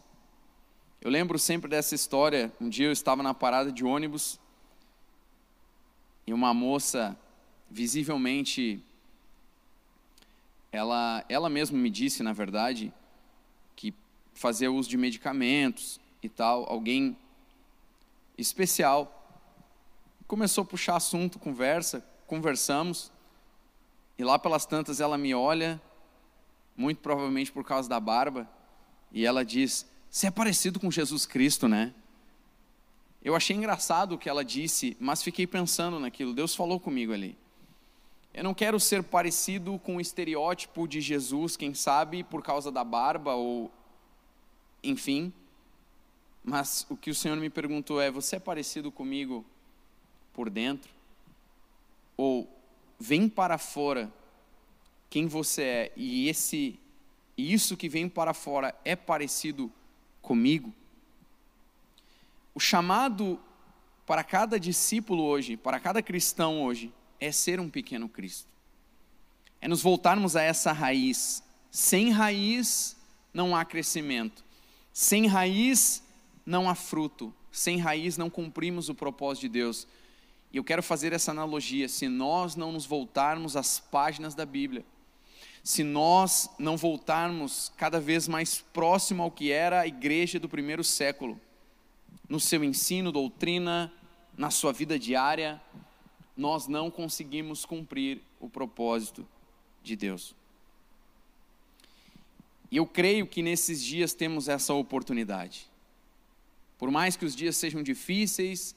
Eu 1.00 1.10
lembro 1.10 1.38
sempre 1.38 1.70
dessa 1.70 1.94
história. 1.94 2.52
Um 2.60 2.68
dia 2.68 2.86
eu 2.86 2.92
estava 2.92 3.22
na 3.22 3.32
parada 3.32 3.70
de 3.70 3.84
ônibus 3.84 4.38
e 6.26 6.32
uma 6.32 6.52
moça 6.52 7.18
visivelmente 7.70 8.82
ela 10.70 11.24
ela 11.28 11.48
mesma 11.48 11.78
me 11.78 11.88
disse, 11.88 12.22
na 12.22 12.32
verdade, 12.32 12.92
fazia 14.38 14.70
uso 14.70 14.88
de 14.88 14.96
medicamentos 14.96 15.98
e 16.22 16.28
tal, 16.28 16.64
alguém 16.70 17.18
especial. 18.36 19.12
Começou 20.28 20.62
a 20.62 20.64
puxar 20.64 20.94
assunto, 20.94 21.40
conversa, 21.40 22.06
conversamos. 22.24 23.10
E 24.16 24.22
lá 24.22 24.38
pelas 24.38 24.64
tantas 24.64 25.00
ela 25.00 25.18
me 25.18 25.34
olha, 25.34 25.80
muito 26.76 27.00
provavelmente 27.00 27.50
por 27.50 27.64
causa 27.64 27.88
da 27.88 27.98
barba, 27.98 28.48
e 29.10 29.26
ela 29.26 29.44
diz: 29.44 29.84
"Você 30.08 30.28
é 30.28 30.30
parecido 30.30 30.78
com 30.78 30.88
Jesus 30.88 31.26
Cristo, 31.26 31.66
né?" 31.66 31.92
Eu 33.20 33.34
achei 33.34 33.56
engraçado 33.56 34.12
o 34.12 34.18
que 34.18 34.28
ela 34.28 34.44
disse, 34.44 34.96
mas 35.00 35.20
fiquei 35.20 35.48
pensando 35.48 35.98
naquilo. 35.98 36.32
Deus 36.32 36.54
falou 36.54 36.78
comigo 36.78 37.12
ali. 37.12 37.36
Eu 38.32 38.44
não 38.44 38.54
quero 38.54 38.78
ser 38.78 39.02
parecido 39.02 39.76
com 39.80 39.96
o 39.96 40.00
estereótipo 40.00 40.86
de 40.86 41.00
Jesus, 41.00 41.56
quem 41.56 41.74
sabe 41.74 42.22
por 42.22 42.40
causa 42.40 42.70
da 42.70 42.84
barba 42.84 43.34
ou 43.34 43.72
enfim. 44.82 45.32
Mas 46.44 46.86
o 46.88 46.96
que 46.96 47.10
o 47.10 47.14
Senhor 47.14 47.36
me 47.36 47.50
perguntou 47.50 48.00
é: 48.00 48.10
você 48.10 48.36
é 48.36 48.40
parecido 48.40 48.90
comigo 48.90 49.44
por 50.32 50.48
dentro? 50.48 50.90
Ou 52.16 52.48
vem 52.98 53.28
para 53.28 53.58
fora 53.58 54.12
quem 55.10 55.26
você 55.26 55.62
é 55.62 55.92
e 55.96 56.28
esse 56.28 56.78
isso 57.36 57.76
que 57.76 57.88
vem 57.88 58.08
para 58.08 58.34
fora 58.34 58.74
é 58.84 58.96
parecido 58.96 59.72
comigo? 60.20 60.74
O 62.52 62.58
chamado 62.58 63.40
para 64.04 64.24
cada 64.24 64.58
discípulo 64.58 65.22
hoje, 65.22 65.56
para 65.56 65.78
cada 65.78 66.02
cristão 66.02 66.62
hoje, 66.62 66.92
é 67.20 67.30
ser 67.30 67.60
um 67.60 67.68
pequeno 67.68 68.08
Cristo. 68.08 68.48
É 69.60 69.68
nos 69.68 69.82
voltarmos 69.82 70.34
a 70.34 70.42
essa 70.42 70.72
raiz. 70.72 71.42
Sem 71.70 72.10
raiz 72.10 72.96
não 73.32 73.54
há 73.54 73.64
crescimento. 73.64 74.44
Sem 75.00 75.28
raiz 75.28 76.02
não 76.44 76.68
há 76.68 76.74
fruto, 76.74 77.32
sem 77.52 77.78
raiz 77.78 78.16
não 78.16 78.28
cumprimos 78.28 78.88
o 78.88 78.94
propósito 78.96 79.42
de 79.42 79.50
Deus. 79.50 79.86
E 80.52 80.56
eu 80.56 80.64
quero 80.64 80.82
fazer 80.82 81.12
essa 81.12 81.30
analogia: 81.30 81.88
se 81.88 82.08
nós 82.08 82.56
não 82.56 82.72
nos 82.72 82.84
voltarmos 82.84 83.54
às 83.54 83.78
páginas 83.78 84.34
da 84.34 84.44
Bíblia, 84.44 84.84
se 85.62 85.84
nós 85.84 86.50
não 86.58 86.76
voltarmos 86.76 87.72
cada 87.76 88.00
vez 88.00 88.26
mais 88.26 88.60
próximo 88.60 89.22
ao 89.22 89.30
que 89.30 89.52
era 89.52 89.82
a 89.82 89.86
igreja 89.86 90.40
do 90.40 90.48
primeiro 90.48 90.82
século, 90.82 91.40
no 92.28 92.40
seu 92.40 92.64
ensino, 92.64 93.12
doutrina, 93.12 93.92
na 94.36 94.50
sua 94.50 94.72
vida 94.72 94.98
diária, 94.98 95.62
nós 96.36 96.66
não 96.66 96.90
conseguimos 96.90 97.64
cumprir 97.64 98.20
o 98.40 98.50
propósito 98.50 99.24
de 99.80 99.94
Deus. 99.94 100.34
E 102.70 102.76
eu 102.76 102.86
creio 102.86 103.26
que 103.26 103.42
nesses 103.42 103.82
dias 103.82 104.12
temos 104.12 104.48
essa 104.48 104.74
oportunidade. 104.74 105.68
Por 106.78 106.90
mais 106.90 107.16
que 107.16 107.24
os 107.24 107.34
dias 107.34 107.56
sejam 107.56 107.82
difíceis, 107.82 108.74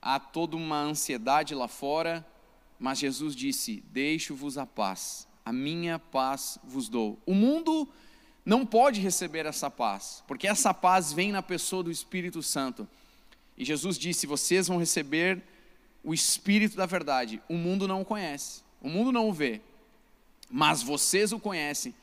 há 0.00 0.18
toda 0.18 0.56
uma 0.56 0.80
ansiedade 0.80 1.54
lá 1.54 1.68
fora, 1.68 2.26
mas 2.78 2.98
Jesus 2.98 3.34
disse: 3.34 3.82
Deixo-vos 3.92 4.56
a 4.56 4.64
paz, 4.64 5.26
a 5.44 5.52
minha 5.52 5.98
paz 5.98 6.58
vos 6.62 6.88
dou. 6.88 7.18
O 7.26 7.34
mundo 7.34 7.88
não 8.44 8.64
pode 8.64 9.00
receber 9.00 9.44
essa 9.44 9.70
paz, 9.70 10.22
porque 10.26 10.46
essa 10.46 10.72
paz 10.72 11.12
vem 11.12 11.32
na 11.32 11.42
pessoa 11.42 11.82
do 11.82 11.90
Espírito 11.90 12.42
Santo. 12.42 12.88
E 13.56 13.64
Jesus 13.64 13.98
disse: 13.98 14.26
Vocês 14.26 14.68
vão 14.68 14.78
receber 14.78 15.42
o 16.02 16.14
Espírito 16.14 16.76
da 16.76 16.86
verdade. 16.86 17.42
O 17.48 17.54
mundo 17.54 17.88
não 17.88 18.02
o 18.02 18.04
conhece, 18.04 18.62
o 18.80 18.88
mundo 18.88 19.10
não 19.10 19.28
o 19.28 19.32
vê, 19.32 19.60
mas 20.48 20.82
vocês 20.82 21.32
o 21.32 21.40
conhecem 21.40 21.94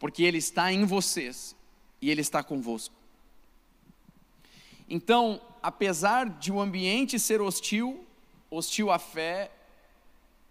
porque 0.00 0.24
Ele 0.24 0.38
está 0.38 0.72
em 0.72 0.84
vocês 0.84 1.54
e 2.02 2.10
Ele 2.10 2.22
está 2.22 2.42
convosco. 2.42 2.94
Então, 4.88 5.40
apesar 5.62 6.28
de 6.28 6.50
o 6.50 6.60
ambiente 6.60 7.16
ser 7.20 7.40
hostil, 7.40 8.04
hostil 8.50 8.90
à 8.90 8.98
fé, 8.98 9.52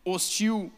hostil 0.06 0.72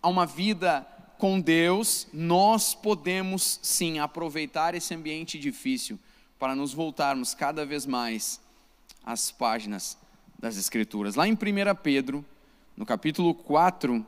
a 0.00 0.08
uma 0.08 0.24
vida 0.24 0.86
com 1.18 1.40
Deus, 1.40 2.06
nós 2.12 2.74
podemos 2.74 3.58
sim 3.60 3.98
aproveitar 3.98 4.74
esse 4.76 4.94
ambiente 4.94 5.36
difícil 5.36 5.98
para 6.38 6.54
nos 6.54 6.72
voltarmos 6.72 7.34
cada 7.34 7.66
vez 7.66 7.84
mais 7.84 8.40
às 9.04 9.32
páginas 9.32 9.98
das 10.38 10.56
Escrituras. 10.56 11.16
Lá 11.16 11.26
em 11.26 11.32
1 11.32 11.36
Pedro, 11.82 12.24
no 12.76 12.86
capítulo 12.86 13.34
4, 13.34 14.06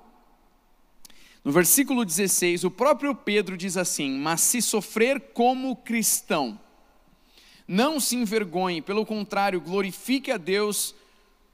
no 1.42 1.52
versículo 1.52 2.04
16, 2.04 2.64
o 2.64 2.70
próprio 2.70 3.14
Pedro 3.14 3.56
diz 3.56 3.76
assim: 3.76 4.18
Mas 4.18 4.42
se 4.42 4.60
sofrer 4.60 5.32
como 5.32 5.76
cristão, 5.76 6.60
não 7.66 7.98
se 7.98 8.16
envergonhe, 8.16 8.82
pelo 8.82 9.06
contrário, 9.06 9.60
glorifique 9.60 10.30
a 10.30 10.36
Deus 10.36 10.94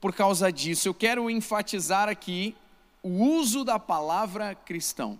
por 0.00 0.12
causa 0.12 0.50
disso. 0.50 0.88
Eu 0.88 0.94
quero 0.94 1.30
enfatizar 1.30 2.08
aqui 2.08 2.56
o 3.02 3.10
uso 3.10 3.64
da 3.64 3.78
palavra 3.78 4.54
cristão. 4.54 5.18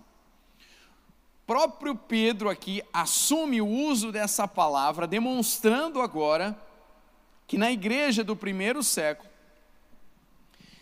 O 1.43 1.47
próprio 1.47 1.95
Pedro 1.95 2.49
aqui 2.49 2.83
assume 2.91 3.61
o 3.61 3.67
uso 3.67 4.11
dessa 4.11 4.45
palavra, 4.47 5.07
demonstrando 5.07 6.01
agora 6.01 6.59
que 7.47 7.57
na 7.57 7.71
igreja 7.71 8.21
do 8.21 8.35
primeiro 8.35 8.83
século 8.83 9.29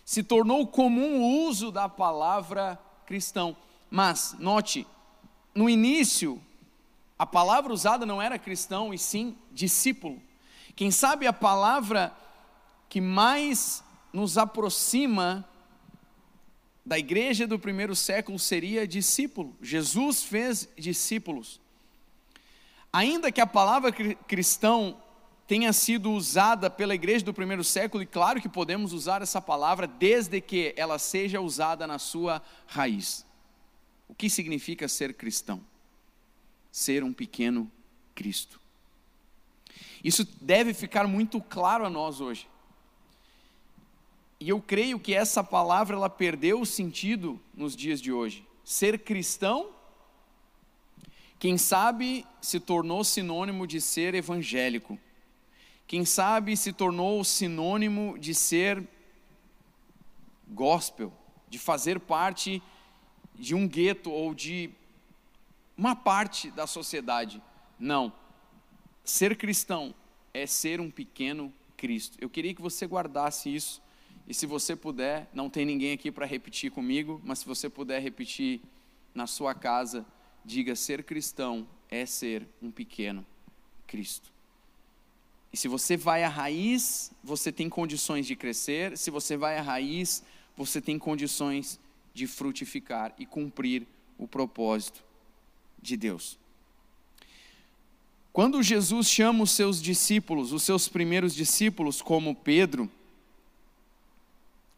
se 0.04 0.24
tornou 0.24 0.65
comum 0.65 1.20
o 1.20 1.48
uso 1.48 1.72
da 1.72 1.88
palavra 1.88 2.80
cristão. 3.06 3.56
Mas, 3.95 4.35
note, 4.39 4.85
no 5.53 5.69
início, 5.69 6.43
a 7.17 7.25
palavra 7.25 7.71
usada 7.71 8.05
não 8.05 8.21
era 8.21 8.37
cristão, 8.37 8.93
e 8.93 8.97
sim 8.97 9.37
discípulo. 9.53 10.21
Quem 10.75 10.91
sabe 10.91 11.25
a 11.25 11.31
palavra 11.31 12.13
que 12.89 12.99
mais 12.99 13.81
nos 14.12 14.38
aproxima 14.38 15.47
da 16.86 16.99
igreja 16.99 17.47
do 17.47 17.58
primeiro 17.58 17.95
século 17.95 18.38
seria 18.38 18.86
discípulo. 18.86 19.55
Jesus 19.62 20.23
fez 20.23 20.67
discípulos. 20.77 21.62
Ainda 22.91 23.31
que 23.31 23.39
a 23.39 23.47
palavra 23.47 23.93
cristão 23.93 24.97
tenha 25.47 25.71
sido 25.71 26.12
usada 26.12 26.69
pela 26.69 26.93
igreja 26.93 27.23
do 27.23 27.34
primeiro 27.34 27.63
século, 27.63 28.03
e 28.03 28.05
claro 28.05 28.41
que 28.41 28.49
podemos 28.49 28.91
usar 28.91 29.21
essa 29.21 29.41
palavra 29.41 29.88
desde 29.88 30.41
que 30.41 30.73
ela 30.75 30.99
seja 30.99 31.39
usada 31.39 31.88
na 31.88 31.97
sua 31.97 32.41
raiz. 32.67 33.25
O 34.08 34.13
que 34.13 34.30
significa 34.30 34.88
ser 34.88 35.13
cristão? 35.13 35.62
Ser 36.72 37.04
um 37.04 37.13
pequeno 37.13 37.72
Cristo. 38.13 38.60
Isso 40.04 40.24
deve 40.41 40.74
ficar 40.74 41.08
muito 41.08 41.41
claro 41.41 41.86
a 41.86 41.89
nós 41.89 42.22
hoje. 42.22 42.48
E 44.39 44.50
eu 44.50 44.62
creio 44.62 45.00
que 45.00 45.13
essa 45.13 45.44
palavra 45.44 45.96
ela 45.96 46.10
perdeu 46.10 46.62
o 46.62 46.65
sentido 46.65 47.39
nos 47.54 47.76
dias 47.76 48.02
de 48.02 48.12
hoje. 48.12 48.46
Ser 48.63 49.00
cristão, 49.00 49.72
quem 51.39 51.58
sabe 51.58 52.26
se 52.41 52.60
tornou 52.60 53.04
sinônimo 53.04 53.65
de 53.65 53.80
ser 53.82 54.13
evangélico. 54.13 55.00
Quem 55.88 56.06
sabe 56.06 56.58
se 56.58 56.74
tornou 56.74 57.24
sinônimo 57.24 58.18
de 58.18 58.34
ser 58.34 58.84
gospel, 60.48 61.13
de 61.48 61.60
fazer 61.60 62.00
parte 62.00 62.62
de 63.38 63.56
um 63.56 63.67
gueto 63.67 64.12
ou 64.12 64.34
de 64.34 64.69
uma 65.78 65.95
parte 65.95 66.50
da 66.52 66.65
sociedade. 66.65 67.41
Não. 67.80 68.12
Ser 69.04 69.36
cristão 69.38 69.93
é 70.34 70.45
ser 70.45 70.80
um 70.82 70.89
pequeno 70.89 71.54
Cristo. 71.78 72.17
Eu 72.19 72.30
queria 72.30 72.54
que 72.54 72.62
você 72.62 72.86
guardasse 72.86 73.54
isso. 73.54 73.82
E 74.28 74.34
se 74.34 74.45
você 74.45 74.76
puder, 74.76 75.30
não 75.34 75.50
tem 75.50 75.65
ninguém 75.65 75.93
aqui 75.93 76.12
para 76.12 76.26
repetir 76.26 76.71
comigo, 76.71 77.21
mas 77.24 77.39
se 77.39 77.45
você 77.45 77.69
puder 77.69 78.02
repetir 78.02 78.60
na 79.13 79.28
sua 79.28 79.54
casa, 79.54 80.06
diga: 80.43 80.76
ser 80.76 81.04
cristão 81.04 81.67
é 81.89 82.06
ser 82.06 82.48
um 82.62 82.71
pequeno 82.71 83.26
Cristo. 83.86 84.32
E 85.54 85.58
se 85.58 85.67
você 85.67 85.95
vai 85.95 86.24
à 86.24 86.28
raiz, 86.28 87.12
você 87.24 87.52
tem 87.52 87.69
condições 87.69 88.26
de 88.26 88.36
crescer. 88.36 88.98
Se 88.98 89.10
você 89.10 89.38
vai 89.38 89.58
à 89.58 89.62
raiz, 89.62 90.24
você 90.58 90.82
tem 90.82 91.00
condições 91.00 91.80
de 92.15 92.25
frutificar 92.25 93.13
e 93.19 93.25
cumprir 93.25 93.86
o 94.17 94.25
propósito 94.25 95.04
de 95.82 95.97
Deus. 95.97 96.39
Quando 98.32 98.63
Jesus 98.63 99.08
chama 99.10 99.43
os 99.43 99.51
seus 99.51 99.82
discípulos, 99.82 100.54
os 100.54 100.63
seus 100.63 100.88
primeiros 100.88 101.36
discípulos, 101.36 102.01
como 102.01 102.34
Pedro, 102.34 102.89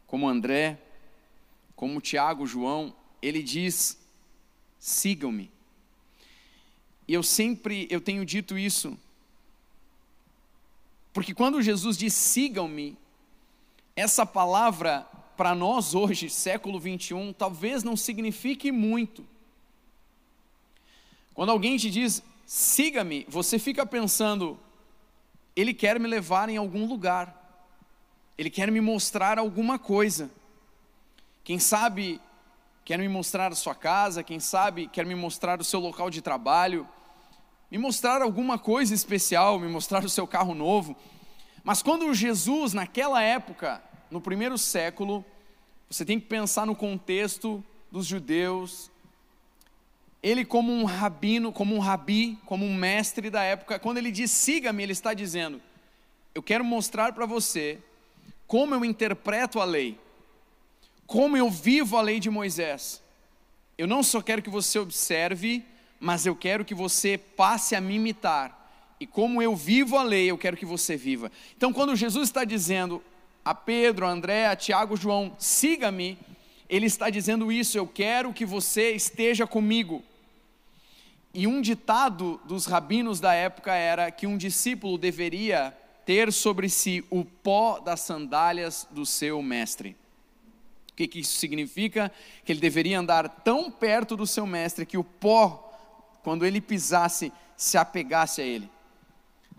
como 0.08 0.28
André, 0.28 0.82
como 1.76 2.02
Tiago, 2.02 2.48
João, 2.48 2.94
ele 3.22 3.44
diz: 3.44 4.00
sigam-me. 4.80 5.52
E 7.08 7.14
eu 7.14 7.22
sempre, 7.22 7.88
eu 7.92 8.02
tenho 8.02 8.26
dito 8.26 8.58
isso, 8.58 8.98
porque 11.14 11.34
quando 11.34 11.62
Jesus 11.62 11.98
diz 11.98 12.14
sigam-me, 12.14 12.98
essa 13.96 14.26
palavra 14.26 15.08
para 15.38 15.54
nós 15.54 15.94
hoje, 15.94 16.32
século 16.32 16.80
21, 16.80 17.32
talvez 17.32 17.84
não 17.84 17.96
signifique 17.96 18.72
muito. 18.72 19.24
Quando 21.36 21.52
alguém 21.52 21.78
te 21.78 21.92
diz, 21.92 22.24
siga-me, 22.44 23.24
você 23.30 23.60
fica 23.60 23.86
pensando, 23.86 24.60
ele 25.56 25.76
quer 25.76 26.00
me 26.00 26.08
levar 26.08 26.50
em 26.50 26.58
algum 26.58 26.88
lugar, 26.88 27.36
ele 28.36 28.50
quer 28.50 28.72
me 28.72 28.82
mostrar 28.82 29.38
alguma 29.38 29.78
coisa. 29.78 30.32
Quem 31.44 31.60
sabe 31.60 32.20
quer 32.84 32.98
me 32.98 33.08
mostrar 33.08 33.52
a 33.52 33.56
sua 33.56 33.76
casa, 33.76 34.24
quem 34.24 34.40
sabe 34.40 34.88
quer 34.88 35.06
me 35.06 35.14
mostrar 35.14 35.62
o 35.62 35.64
seu 35.64 35.80
local 35.80 36.10
de 36.10 36.20
trabalho, 36.20 36.88
me 37.70 37.78
mostrar 37.78 38.24
alguma 38.24 38.58
coisa 38.58 38.96
especial, 38.96 39.60
me 39.60 39.68
mostrar 39.68 40.04
o 40.04 40.10
seu 40.10 40.26
carro 40.26 40.56
novo. 40.56 40.96
Mas 41.64 41.84
quando 41.84 42.12
Jesus, 42.14 42.74
naquela 42.74 43.22
época, 43.22 43.84
no 44.10 44.22
primeiro 44.22 44.58
século, 44.58 45.24
você 45.90 46.06
tem 46.06 46.20
que 46.20 46.26
pensar 46.28 46.66
no 46.66 46.76
contexto 46.76 47.64
dos 47.92 48.06
judeus. 48.06 48.92
Ele, 50.22 50.44
como 50.44 50.72
um 50.72 50.84
rabino, 50.84 51.52
como 51.52 51.76
um 51.76 51.80
rabi, 51.80 52.38
como 52.46 52.66
um 52.66 52.76
mestre 52.76 53.30
da 53.30 53.44
época, 53.44 53.80
quando 53.80 53.98
ele 53.98 54.12
diz 54.12 54.32
siga-me, 54.32 54.84
ele 54.84 54.92
está 54.92 55.14
dizendo: 55.14 55.62
Eu 56.34 56.44
quero 56.44 56.64
mostrar 56.64 57.14
para 57.14 57.26
você 57.26 57.80
como 58.46 58.74
eu 58.74 58.84
interpreto 58.84 59.60
a 59.60 59.66
lei, 59.66 60.00
como 61.06 61.38
eu 61.38 61.50
vivo 61.50 61.98
a 61.98 62.02
lei 62.02 62.20
de 62.20 62.30
Moisés. 62.30 63.02
Eu 63.78 63.88
não 63.88 64.02
só 64.02 64.22
quero 64.22 64.42
que 64.42 64.50
você 64.50 64.80
observe, 64.80 65.64
mas 66.00 66.26
eu 66.26 66.36
quero 66.36 66.66
que 66.66 66.74
você 66.74 67.18
passe 67.18 67.76
a 67.76 67.82
me 67.82 67.96
imitar. 67.96 68.56
E 69.00 69.06
como 69.06 69.42
eu 69.42 69.56
vivo 69.56 69.98
a 69.98 70.04
lei, 70.04 70.32
eu 70.32 70.38
quero 70.38 70.58
que 70.58 70.66
você 70.66 70.98
viva. 70.98 71.32
Então, 71.56 71.72
quando 71.72 71.96
Jesus 71.96 72.30
está 72.30 72.44
dizendo, 72.44 73.04
a 73.48 73.56
Pedro, 73.56 74.06
a 74.06 74.10
André, 74.10 74.46
a 74.46 74.58
Tiago, 74.58 74.98
João, 74.98 75.34
siga-me, 75.40 76.18
ele 76.68 76.86
está 76.86 77.10
dizendo 77.10 77.50
isso, 77.50 77.78
eu 77.78 77.88
quero 77.88 78.34
que 78.34 78.46
você 78.46 78.92
esteja 78.92 79.48
comigo. 79.48 80.04
E 81.34 81.48
um 81.48 81.62
ditado 81.62 82.42
dos 82.44 82.66
rabinos 82.66 83.22
da 83.22 83.34
época 83.34 83.74
era 83.74 84.12
que 84.12 84.28
um 84.28 84.38
discípulo 84.38 84.98
deveria 84.98 85.74
ter 86.06 86.34
sobre 86.34 86.68
si 86.68 87.06
o 87.10 87.24
pó 87.24 87.80
das 87.80 88.02
sandálias 88.02 88.86
do 88.92 89.06
seu 89.06 89.42
mestre. 89.42 89.96
O 90.92 90.96
que, 90.98 91.08
que 91.08 91.20
isso 91.20 91.38
significa? 91.38 92.12
Que 92.44 92.52
ele 92.52 92.60
deveria 92.60 93.00
andar 93.00 93.30
tão 93.30 93.72
perto 93.72 94.18
do 94.18 94.28
seu 94.28 94.46
mestre 94.46 94.86
que 94.86 94.98
o 94.98 95.06
pó, 95.06 95.72
quando 96.22 96.46
ele 96.46 96.60
pisasse, 96.60 97.32
se 97.56 97.78
apegasse 97.78 98.42
a 98.42 98.46
ele. 98.46 98.70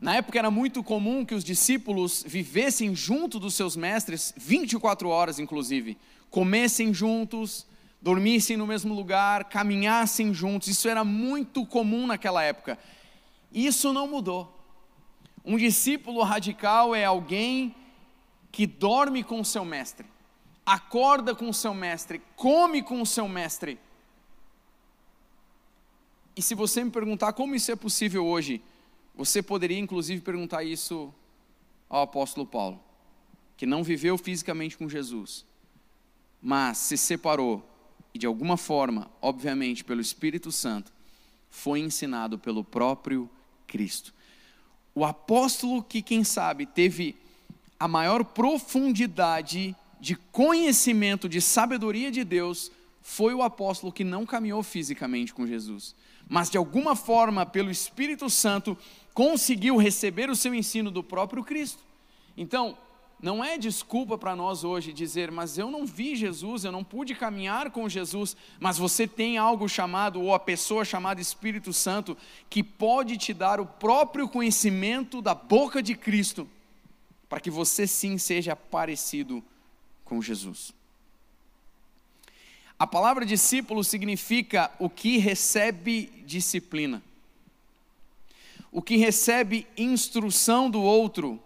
Na 0.01 0.15
época 0.15 0.39
era 0.39 0.51
muito 0.51 0.83
comum 0.85 1.25
que 1.25 1.35
os 1.35 1.43
discípulos 1.43 2.23
vivessem 2.27 2.95
junto 2.95 3.41
dos 3.41 3.55
seus 3.55 3.75
mestres 3.75 4.33
24 4.37 5.09
horas, 5.09 5.41
inclusive, 5.41 5.99
comessem 6.31 6.95
juntos, 6.95 7.67
dormissem 8.01 8.57
no 8.57 8.67
mesmo 8.67 8.95
lugar, 8.95 9.45
caminhassem 9.45 10.33
juntos. 10.33 10.69
Isso 10.69 10.89
era 10.89 11.03
muito 11.03 11.67
comum 11.67 12.07
naquela 12.07 12.45
época. 12.45 12.79
Isso 13.53 13.93
não 13.93 14.07
mudou. 14.07 14.55
Um 15.45 15.57
discípulo 15.57 16.23
radical 16.23 16.95
é 16.95 17.05
alguém 17.05 17.75
que 18.53 18.67
dorme 18.67 19.25
com 19.25 19.41
o 19.41 19.45
seu 19.45 19.65
mestre, 19.65 20.07
acorda 20.65 21.35
com 21.35 21.49
o 21.49 21.55
seu 21.55 21.75
mestre, 21.75 22.23
come 22.37 22.83
com 22.83 23.03
o 23.03 23.07
seu 23.07 23.29
mestre. 23.29 23.79
E 26.37 26.43
se 26.43 26.55
você 26.55 26.85
me 26.85 26.91
perguntar 26.91 27.33
como 27.33 27.55
isso 27.55 27.73
é 27.73 27.77
possível 27.77 28.25
hoje, 28.25 28.63
você 29.19 29.43
poderia 29.43 29.81
inclusive 29.81 30.21
perguntar 30.21 30.63
isso 30.63 31.13
ao 31.91 32.03
apóstolo 32.03 32.47
Paulo, 32.47 32.81
que 33.57 33.67
não 33.67 33.83
viveu 33.83 34.17
fisicamente 34.17 34.79
com 34.79 34.89
Jesus, 34.89 35.45
mas 36.41 36.79
se 36.79 36.97
separou 36.97 37.69
e 38.15 38.19
de 38.19 38.27
alguma 38.27 38.57
forma, 38.57 39.11
obviamente 39.21 39.83
pelo 39.83 40.01
Espírito 40.01 40.53
Santo, 40.53 40.93
foi 41.51 41.81
ensinado 41.81 42.39
pelo 42.39 42.63
próprio 42.63 43.29
Cristo. 43.67 44.15
O 44.95 45.05
apóstolo 45.05 45.83
que, 45.83 46.01
quem 46.01 46.23
sabe, 46.23 46.65
teve 46.65 47.17
a 47.79 47.89
maior 47.89 48.23
profundidade 48.25 49.75
de 50.01 50.15
conhecimento, 50.15 51.29
de 51.29 51.41
sabedoria 51.41 52.13
de 52.13 52.23
Deus, 52.23 52.71
foi 53.03 53.35
o 53.35 53.43
apóstolo 53.43 53.93
que 53.93 54.05
não 54.05 54.25
caminhou 54.25 54.63
fisicamente 54.63 55.35
com 55.35 55.45
Jesus, 55.45 55.97
mas 56.29 56.51
de 56.51 56.59
alguma 56.59 56.95
forma, 56.95 57.47
pelo 57.47 57.71
Espírito 57.71 58.29
Santo, 58.29 58.77
conseguiu 59.19 59.77
receber 59.77 60.31
o 60.31 60.37
seu 60.37 60.55
ensino 60.55 60.93
do 60.93 61.03
próprio 61.03 61.43
Cristo. 61.43 61.83
Então, 62.37 62.79
não 63.21 63.43
é 63.43 63.59
desculpa 63.59 64.17
para 64.17 64.37
nós 64.37 64.63
hoje 64.63 64.93
dizer, 64.93 65.29
mas 65.33 65.59
eu 65.59 65.73
não 65.73 65.85
vi 65.85 66.15
Jesus, 66.15 66.63
eu 66.63 66.71
não 66.71 66.85
pude 66.85 67.17
caminhar 67.17 67.73
com 67.73 67.89
Jesus, 67.89 68.37
mas 68.61 68.79
você 68.79 69.09
tem 69.09 69.37
algo 69.37 69.69
chamado, 69.69 70.23
ou 70.23 70.33
a 70.33 70.39
pessoa 70.39 70.85
chamada 70.85 71.21
Espírito 71.21 71.73
Santo, 71.73 72.17
que 72.49 72.63
pode 72.63 73.17
te 73.17 73.35
dar 73.35 73.59
o 73.59 73.67
próprio 73.67 74.29
conhecimento 74.29 75.21
da 75.21 75.35
boca 75.35 75.83
de 75.83 75.97
Cristo, 75.97 76.49
para 77.29 77.41
que 77.41 77.51
você 77.51 77.89
sim 77.89 78.19
seja 78.19 78.55
parecido 78.55 79.43
com 80.05 80.23
Jesus. 80.23 80.73
A 82.79 82.87
palavra 82.87 83.27
discípulo 83.27 83.83
significa 83.83 84.71
o 84.79 84.89
que 84.89 85.19
recebe 85.19 86.23
disciplina, 86.25 87.03
o 88.71 88.83
que 88.83 88.97
recebe 88.97 89.67
instrução 89.77 90.71
do 90.71 90.83
outro, 90.83 91.41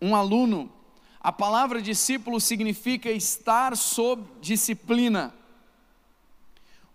um 0.00 0.14
aluno 0.14 0.70
a 1.22 1.30
palavra 1.30 1.82
discípulo 1.82 2.40
significa 2.40 3.10
estar 3.10 3.76
sob 3.76 4.26
disciplina, 4.40 5.34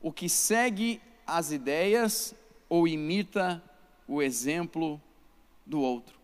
o 0.01 0.11
que 0.11 0.27
segue 0.27 0.99
as 1.27 1.51
ideias 1.51 2.33
ou 2.67 2.87
imita 2.87 3.63
o 4.07 4.23
exemplo 4.23 4.99
do 5.63 5.79
outro. 5.79 6.15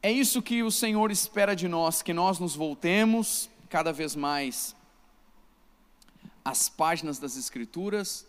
É 0.00 0.12
isso 0.12 0.40
que 0.40 0.62
o 0.62 0.70
Senhor 0.70 1.10
espera 1.10 1.56
de 1.56 1.66
nós, 1.66 2.02
que 2.02 2.14
nós 2.14 2.38
nos 2.38 2.54
voltemos 2.54 3.50
cada 3.68 3.92
vez 3.92 4.14
mais 4.14 4.76
às 6.44 6.68
páginas 6.68 7.18
das 7.18 7.36
Escrituras, 7.36 8.24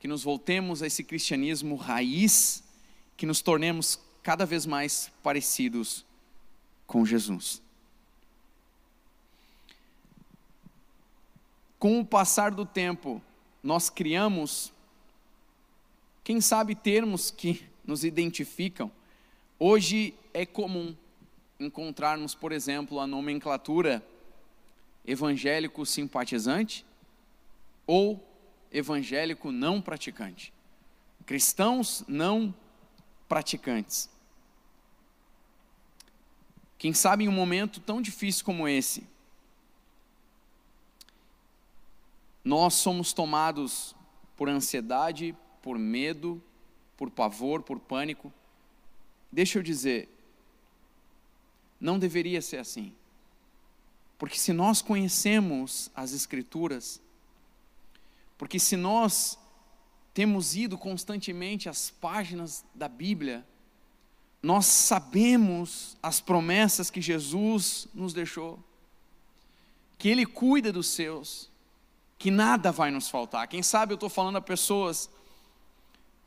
que 0.00 0.08
nos 0.08 0.24
voltemos 0.24 0.82
a 0.82 0.86
esse 0.86 1.04
cristianismo 1.04 1.76
raiz, 1.76 2.61
que 3.16 3.26
nos 3.26 3.40
tornemos 3.40 3.98
cada 4.22 4.46
vez 4.46 4.66
mais 4.66 5.10
parecidos 5.22 6.04
com 6.86 7.04
Jesus. 7.04 7.62
Com 11.78 11.98
o 11.98 12.06
passar 12.06 12.52
do 12.52 12.64
tempo, 12.64 13.20
nós 13.62 13.90
criamos, 13.90 14.72
quem 16.22 16.40
sabe, 16.40 16.74
termos 16.74 17.30
que 17.30 17.66
nos 17.84 18.04
identificam. 18.04 18.90
Hoje 19.58 20.14
é 20.32 20.46
comum 20.46 20.94
encontrarmos, 21.58 22.34
por 22.34 22.52
exemplo, 22.52 23.00
a 23.00 23.06
nomenclatura 23.06 24.04
evangélico 25.04 25.84
simpatizante 25.84 26.84
ou 27.86 28.24
evangélico 28.70 29.50
não 29.50 29.80
praticante. 29.80 30.52
Cristãos 31.26 32.04
não 32.06 32.54
praticantes. 33.32 34.10
Quem 36.76 36.92
sabe 36.92 37.24
em 37.24 37.28
um 37.28 37.32
momento 37.32 37.80
tão 37.80 38.02
difícil 38.02 38.44
como 38.44 38.68
esse, 38.68 39.06
nós 42.44 42.74
somos 42.74 43.14
tomados 43.14 43.96
por 44.36 44.50
ansiedade, 44.50 45.34
por 45.62 45.78
medo, 45.78 46.42
por 46.94 47.10
pavor, 47.10 47.62
por 47.62 47.80
pânico. 47.80 48.30
Deixa 49.32 49.58
eu 49.58 49.62
dizer, 49.62 50.10
não 51.80 51.98
deveria 51.98 52.42
ser 52.42 52.58
assim. 52.58 52.92
Porque 54.18 54.38
se 54.38 54.52
nós 54.52 54.82
conhecemos 54.82 55.90
as 55.94 56.12
Escrituras, 56.12 57.00
porque 58.36 58.58
se 58.58 58.76
nós 58.76 59.38
temos 60.14 60.54
ido 60.54 60.76
constantemente 60.76 61.68
às 61.68 61.90
páginas 61.90 62.64
da 62.74 62.88
Bíblia, 62.88 63.46
nós 64.42 64.66
sabemos 64.66 65.96
as 66.02 66.20
promessas 66.20 66.90
que 66.90 67.00
Jesus 67.00 67.86
nos 67.94 68.12
deixou, 68.12 68.58
que 69.96 70.08
Ele 70.08 70.26
cuida 70.26 70.72
dos 70.72 70.88
seus, 70.88 71.50
que 72.18 72.30
nada 72.30 72.72
vai 72.72 72.90
nos 72.90 73.08
faltar. 73.08 73.46
Quem 73.46 73.62
sabe 73.62 73.92
eu 73.92 73.96
estou 73.96 74.10
falando 74.10 74.36
a 74.36 74.42
pessoas 74.42 75.08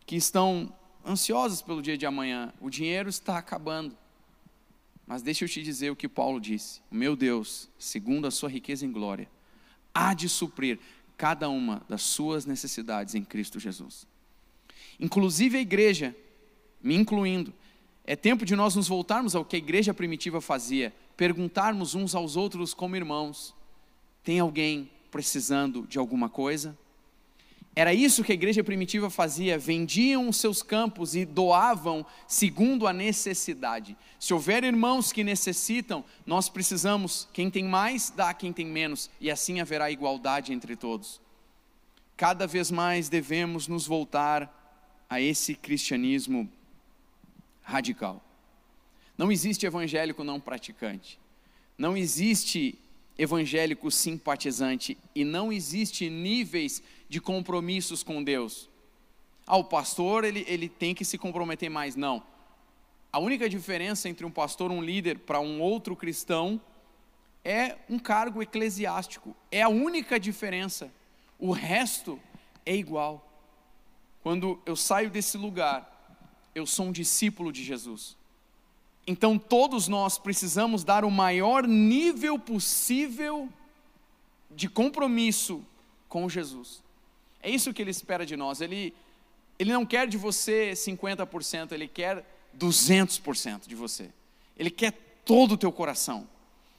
que 0.06 0.16
estão 0.16 0.74
ansiosas 1.06 1.62
pelo 1.62 1.82
dia 1.82 1.98
de 1.98 2.06
amanhã, 2.06 2.54
o 2.60 2.70
dinheiro 2.70 3.10
está 3.10 3.38
acabando. 3.38 3.98
Mas 5.06 5.22
deixa 5.22 5.46
eu 5.46 5.50
te 5.50 5.62
dizer 5.62 5.92
o 5.92 5.96
que 5.96 6.08
Paulo 6.08 6.40
disse: 6.40 6.82
meu 6.90 7.16
Deus, 7.16 7.70
segundo 7.78 8.26
a 8.28 8.32
sua 8.32 8.50
riqueza 8.50 8.86
em 8.86 8.92
glória, 8.92 9.30
há 9.94 10.14
de 10.14 10.28
suprir 10.28 10.80
cada 11.18 11.50
uma 11.50 11.82
das 11.88 12.02
suas 12.02 12.46
necessidades 12.46 13.16
em 13.16 13.24
Cristo 13.24 13.60
Jesus. 13.60 14.08
Inclusive 15.00 15.58
a 15.58 15.62
igreja, 15.62 16.16
me 16.82 16.96
incluindo, 16.96 17.54
é 18.06 18.16
tempo 18.16 18.46
de 18.46 18.56
nós 18.56 18.76
nos 18.76 18.88
voltarmos 18.88 19.36
ao 19.36 19.44
que 19.44 19.56
a 19.56 19.60
igreja 19.60 19.94
primitiva 19.94 20.40
fazia, 20.40 20.94
perguntarmos 21.18 21.96
uns 21.96 22.14
aos 22.14 22.36
outros 22.36 22.74
como 22.74 22.96
irmãos: 22.96 23.56
tem 24.24 24.40
alguém 24.40 24.90
precisando 25.10 25.88
de 25.88 25.98
alguma 25.98 26.30
coisa? 26.30 26.78
Era 27.76 27.94
isso 27.94 28.24
que 28.24 28.32
a 28.32 28.36
igreja 28.36 28.64
primitiva 28.64 29.10
fazia, 29.10 29.58
vendiam 29.58 30.30
os 30.30 30.38
seus 30.38 30.64
campos 30.64 31.14
e 31.14 31.26
doavam 31.26 32.06
segundo 32.26 32.88
a 32.88 32.94
necessidade. 32.94 33.98
Se 34.18 34.34
houver 34.34 34.64
irmãos 34.64 35.12
que 35.12 35.26
necessitam, 35.26 36.06
nós 36.26 36.48
precisamos, 36.48 37.28
quem 37.34 37.52
tem 37.52 37.66
mais, 37.66 38.14
dá 38.16 38.30
a 38.30 38.34
quem 38.34 38.54
tem 38.54 38.66
menos, 38.66 39.10
e 39.20 39.30
assim 39.30 39.60
haverá 39.60 39.92
igualdade 39.92 40.54
entre 40.54 40.78
todos. 40.78 41.20
Cada 42.16 42.48
vez 42.48 42.72
mais 42.72 43.10
devemos 43.10 43.68
nos 43.68 43.86
voltar 43.86 44.50
a 45.10 45.20
esse 45.20 45.54
cristianismo 45.54 46.50
radical. 47.62 48.24
Não 49.18 49.30
existe 49.32 49.66
evangélico 49.66 50.24
não 50.24 50.40
praticante. 50.40 51.20
Não 51.78 51.98
existe 51.98 52.80
evangélico 53.18 53.90
simpatizante 53.90 54.98
e 55.14 55.24
não 55.24 55.52
existe 55.52 56.10
níveis 56.10 56.84
de 57.08 57.22
compromissos 57.22 58.04
com 58.04 58.24
Deus. 58.24 58.70
Ah, 59.48 59.58
o 59.58 59.64
pastor 59.64 60.24
ele, 60.24 60.44
ele 60.48 60.68
tem 60.68 60.94
que 60.94 61.06
se 61.06 61.18
comprometer 61.18 61.70
mais. 61.70 61.96
Não. 61.96 62.24
A 63.12 63.20
única 63.20 63.48
diferença 63.48 64.10
entre 64.10 64.26
um 64.26 64.32
pastor, 64.32 64.72
um 64.72 64.84
líder, 64.84 65.20
para 65.20 65.40
um 65.40 65.62
outro 65.62 65.96
cristão 65.96 66.60
é 67.44 67.78
um 67.90 68.00
cargo 68.00 68.42
eclesiástico. 68.42 69.36
É 69.52 69.62
a 69.62 69.70
única 69.70 70.20
diferença. 70.20 70.92
O 71.40 71.52
resto 71.52 72.20
é 72.66 72.76
igual. 72.76 73.26
Quando 74.22 74.60
eu 74.66 74.76
saio 74.76 75.10
desse 75.10 75.38
lugar 75.38 75.96
eu 76.56 76.66
sou 76.66 76.86
um 76.88 76.92
discípulo 76.92 77.52
de 77.52 77.62
Jesus. 77.62 78.16
Então 79.08 79.38
todos 79.38 79.88
nós 79.88 80.18
precisamos 80.18 80.84
dar 80.84 81.06
o 81.06 81.12
maior 81.12 81.68
nível 81.68 82.40
possível 82.40 83.48
de 84.50 84.68
compromisso 84.68 85.64
com 86.10 86.28
Jesus. 86.28 86.84
É 87.42 87.50
isso 87.50 87.74
que 87.74 87.82
ele 87.82 87.92
espera 87.92 88.26
de 88.26 88.36
nós. 88.36 88.62
Ele 88.62 88.94
Ele 89.60 89.72
não 89.72 89.86
quer 89.86 90.08
de 90.08 90.18
você 90.18 90.72
50%, 90.74 91.72
ele 91.72 91.88
quer 91.88 92.26
200% 92.58 93.68
de 93.68 93.76
você. 93.76 94.10
Ele 94.58 94.72
quer 94.72 94.92
todo 95.24 95.54
o 95.54 95.58
teu 95.58 95.72
coração. 95.72 96.28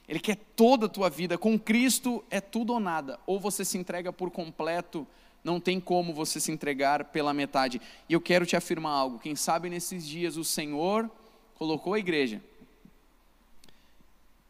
Ele 0.07 0.19
quer 0.19 0.37
toda 0.55 0.85
a 0.85 0.89
tua 0.89 1.09
vida. 1.09 1.37
Com 1.37 1.59
Cristo 1.59 2.23
é 2.29 2.39
tudo 2.39 2.73
ou 2.73 2.79
nada. 2.79 3.19
Ou 3.25 3.39
você 3.39 3.65
se 3.65 3.77
entrega 3.77 4.11
por 4.11 4.31
completo, 4.31 5.05
não 5.43 5.59
tem 5.59 5.79
como 5.79 6.13
você 6.13 6.39
se 6.39 6.51
entregar 6.51 7.05
pela 7.05 7.33
metade. 7.33 7.81
E 8.07 8.13
eu 8.13 8.21
quero 8.21 8.45
te 8.45 8.55
afirmar 8.55 8.91
algo. 8.91 9.19
Quem 9.19 9.35
sabe 9.35 9.69
nesses 9.69 10.07
dias 10.07 10.37
o 10.37 10.43
Senhor 10.43 11.09
colocou 11.57 11.95
a 11.95 11.99
igreja 11.99 12.41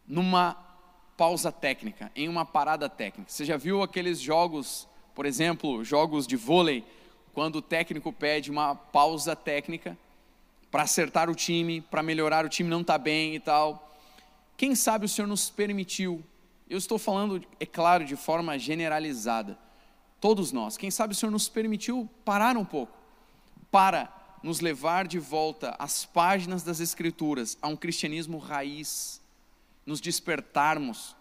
numa 0.05 0.57
pausa 1.15 1.51
técnica, 1.51 2.11
em 2.15 2.27
uma 2.27 2.45
parada 2.45 2.89
técnica. 2.89 3.31
Você 3.31 3.45
já 3.45 3.57
viu 3.57 3.81
aqueles 3.81 4.19
jogos, 4.19 4.87
por 5.15 5.25
exemplo, 5.25 5.83
jogos 5.83 6.27
de 6.27 6.35
vôlei, 6.35 6.83
quando 7.33 7.57
o 7.57 7.61
técnico 7.61 8.11
pede 8.11 8.51
uma 8.51 8.75
pausa 8.75 9.35
técnica 9.35 9.97
para 10.69 10.83
acertar 10.83 11.29
o 11.29 11.35
time, 11.35 11.81
para 11.81 12.03
melhorar 12.03 12.45
o 12.45 12.49
time 12.49 12.69
não 12.69 12.81
está 12.81 12.97
bem 12.97 13.35
e 13.35 13.39
tal. 13.39 13.95
Quem 14.57 14.75
sabe 14.75 15.05
o 15.05 15.09
Senhor 15.09 15.27
nos 15.27 15.49
permitiu, 15.49 16.23
eu 16.69 16.77
estou 16.77 16.99
falando, 16.99 17.41
é 17.59 17.65
claro, 17.65 18.03
de 18.03 18.15
forma 18.15 18.59
generalizada, 18.59 19.57
todos 20.19 20.51
nós, 20.51 20.77
quem 20.77 20.91
sabe 20.91 21.13
o 21.13 21.15
Senhor 21.15 21.31
nos 21.31 21.47
permitiu 21.47 22.09
parar 22.25 22.57
um 22.57 22.65
pouco, 22.65 22.97
para 23.71 24.11
nos 24.43 24.59
levar 24.59 25.07
de 25.07 25.19
volta 25.19 25.75
às 25.79 26.05
páginas 26.05 26.63
das 26.63 26.79
Escrituras, 26.79 27.57
a 27.61 27.67
um 27.67 27.75
cristianismo 27.75 28.37
raiz, 28.37 29.21
nos 29.85 29.99
despertarmos 29.99 31.15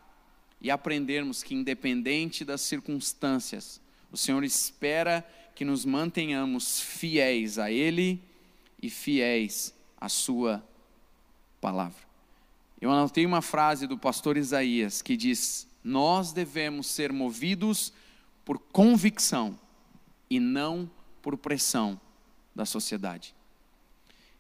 e 0.61 0.71
aprendermos 0.71 1.43
que, 1.43 1.55
independente 1.55 2.45
das 2.45 2.61
circunstâncias, 2.61 3.81
o 4.11 4.17
Senhor 4.17 4.45
espera 4.45 5.27
que 5.55 5.65
nos 5.65 5.85
mantenhamos 5.85 6.81
fiéis 6.81 7.59
a 7.59 7.71
Ele 7.71 8.23
e 8.83 8.91
fiéis 8.91 9.75
à 9.99 10.09
Sua 10.09 10.65
palavra. 11.61 12.07
Eu 12.81 12.91
anotei 12.91 13.25
uma 13.25 13.41
frase 13.41 13.87
do 13.87 13.97
pastor 13.97 14.37
Isaías 14.37 15.01
que 15.01 15.17
diz: 15.17 15.67
Nós 15.83 16.33
devemos 16.33 16.87
ser 16.87 17.13
movidos 17.13 17.93
por 18.45 18.59
convicção 18.59 19.59
e 20.29 20.39
não 20.39 20.91
por 21.23 21.39
pressão 21.39 21.99
da 22.57 22.65
sociedade. 22.65 23.35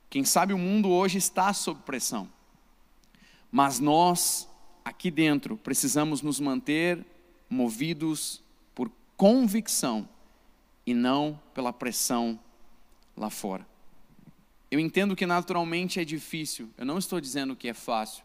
Quem 0.08 0.24
sabe 0.24 0.54
o 0.54 0.58
mundo 0.58 0.88
hoje 0.88 1.18
está 1.18 1.52
sob 1.52 1.82
pressão, 1.82 2.26
mas 3.52 3.78
nós, 3.78 4.48
aqui 4.82 5.10
dentro, 5.10 5.56
precisamos 5.58 6.22
nos 6.22 6.40
manter 6.40 7.04
movidos 7.48 8.42
por 8.74 8.90
convicção 9.16 10.08
e 10.86 10.94
não 10.94 11.38
pela 11.52 11.72
pressão 11.72 12.40
lá 13.14 13.28
fora. 13.28 13.66
Eu 14.70 14.80
entendo 14.80 15.14
que 15.14 15.26
naturalmente 15.26 16.00
é 16.00 16.04
difícil, 16.04 16.70
eu 16.78 16.86
não 16.86 16.98
estou 16.98 17.20
dizendo 17.20 17.54
que 17.54 17.68
é 17.68 17.74
fácil, 17.74 18.24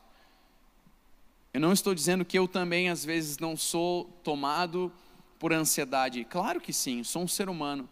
eu 1.54 1.60
não 1.60 1.74
estou 1.74 1.94
dizendo 1.94 2.24
que 2.24 2.40
eu 2.40 2.48
também, 2.48 2.90
às 2.90 3.04
vezes, 3.04 3.38
não 3.38 3.58
sou 3.58 4.06
tomado 4.24 4.90
por 5.38 5.52
ansiedade. 5.52 6.24
Claro 6.24 6.62
que 6.62 6.72
sim, 6.72 7.04
sou 7.04 7.24
um 7.24 7.28
ser 7.28 7.50
humano. 7.50 7.90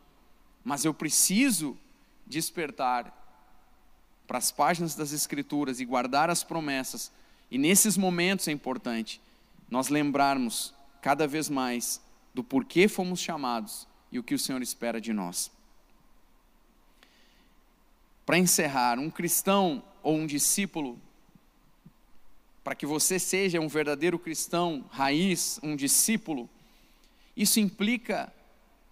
Mas 0.64 0.86
eu 0.86 0.94
preciso 0.94 1.78
despertar 2.30 3.14
para 4.28 4.38
as 4.38 4.52
páginas 4.52 4.96
das 4.96 5.12
Escrituras 5.12 5.80
e 5.80 5.86
guardar 5.86 6.30
as 6.30 6.44
promessas. 6.44 7.12
E 7.50 7.58
nesses 7.58 7.98
momentos 7.98 8.48
é 8.48 8.52
importante 8.52 9.20
nós 9.70 9.90
lembrarmos 9.90 10.74
cada 11.02 11.28
vez 11.28 11.50
mais 11.50 12.00
do 12.34 12.44
porquê 12.44 12.88
fomos 12.88 13.20
chamados 13.20 13.88
e 14.12 14.20
o 14.20 14.24
que 14.24 14.36
o 14.36 14.40
Senhor 14.40 14.62
espera 14.62 15.02
de 15.02 15.12
nós. 15.12 15.52
Para 18.26 18.38
encerrar, 18.38 19.00
um 19.00 19.10
cristão 19.10 19.84
ou 20.04 20.16
um 20.16 20.28
discípulo 20.28 21.00
para 22.64 22.76
que 22.76 22.86
você 22.86 23.18
seja 23.18 23.60
um 23.60 23.68
verdadeiro 23.68 24.20
cristão 24.20 24.86
raiz, 24.92 25.60
um 25.64 25.76
discípulo, 25.76 26.48
isso 27.36 27.60
implica 27.60 28.32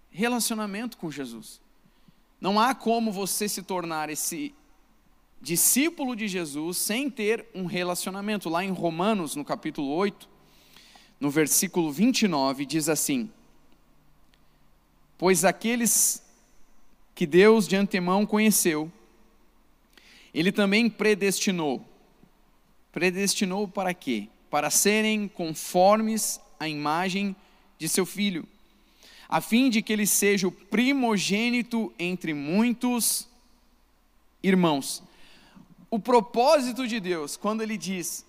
relacionamento 0.09 0.97
com 0.97 1.11
Jesus. 1.11 1.61
Não 2.39 2.59
há 2.59 2.75
como 2.75 3.11
você 3.11 3.47
se 3.49 3.63
tornar 3.63 4.09
esse 4.09 4.53
discípulo 5.41 6.15
de 6.15 6.27
Jesus 6.27 6.77
sem 6.77 7.09
ter 7.09 7.45
um 7.53 7.65
relacionamento. 7.65 8.49
Lá 8.49 8.63
em 8.63 8.71
Romanos, 8.71 9.35
no 9.35 9.43
capítulo 9.43 9.89
8, 9.89 10.29
no 11.19 11.29
versículo 11.29 11.91
29, 11.91 12.65
diz 12.65 12.89
assim: 12.89 13.31
Pois 15.17 15.43
aqueles 15.43 16.23
que 17.15 17.25
Deus 17.25 17.67
de 17.67 17.75
antemão 17.75 18.25
conheceu, 18.25 18.91
Ele 20.33 20.51
também 20.51 20.89
predestinou 20.89 21.83
predestinou 22.97 23.67
para 23.67 23.93
quê? 23.93 24.27
Para 24.49 24.71
serem 24.71 25.27
conformes 25.27 26.41
à 26.59 26.67
imagem 26.67 27.35
de 27.77 27.87
seu 27.87 28.07
filho, 28.07 28.47
a 29.29 29.41
fim 29.41 29.69
de 29.69 29.81
que 29.81 29.91
ele 29.91 30.07
seja 30.07 30.47
o 30.47 30.51
primogênito 30.51 31.93
entre 31.99 32.33
muitos 32.33 33.27
irmãos. 34.41 35.03
O 35.89 35.99
propósito 35.99 36.87
de 36.87 36.99
Deus, 36.99 37.35
quando 37.35 37.61
ele 37.61 37.77
diz, 37.77 38.25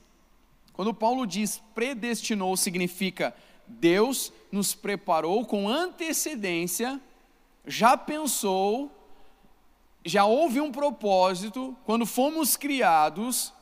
quando 0.72 0.94
Paulo 0.94 1.26
diz 1.26 1.62
predestinou, 1.74 2.56
significa 2.56 3.34
Deus 3.66 4.32
nos 4.50 4.74
preparou 4.74 5.44
com 5.44 5.68
antecedência, 5.68 7.00
já 7.66 7.96
pensou, 7.96 8.90
já 10.04 10.24
houve 10.24 10.60
um 10.60 10.72
propósito, 10.72 11.76
quando 11.84 12.06
fomos 12.06 12.56
criados, 12.56 13.52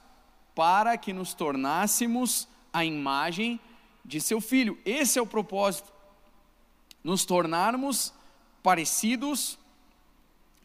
para 0.55 0.97
que 0.97 1.13
nos 1.13 1.35
tornássemos 1.35 2.49
a 2.73 2.85
imagem 2.85 3.59
de 4.05 4.21
seu 4.21 4.41
filho. 4.41 4.79
Esse 4.85 5.19
é 5.19 5.23
o 5.23 5.27
propósito. 5.27 5.93
Nos 7.07 7.25
tornarmos 7.25 8.13
parecidos 8.65 9.57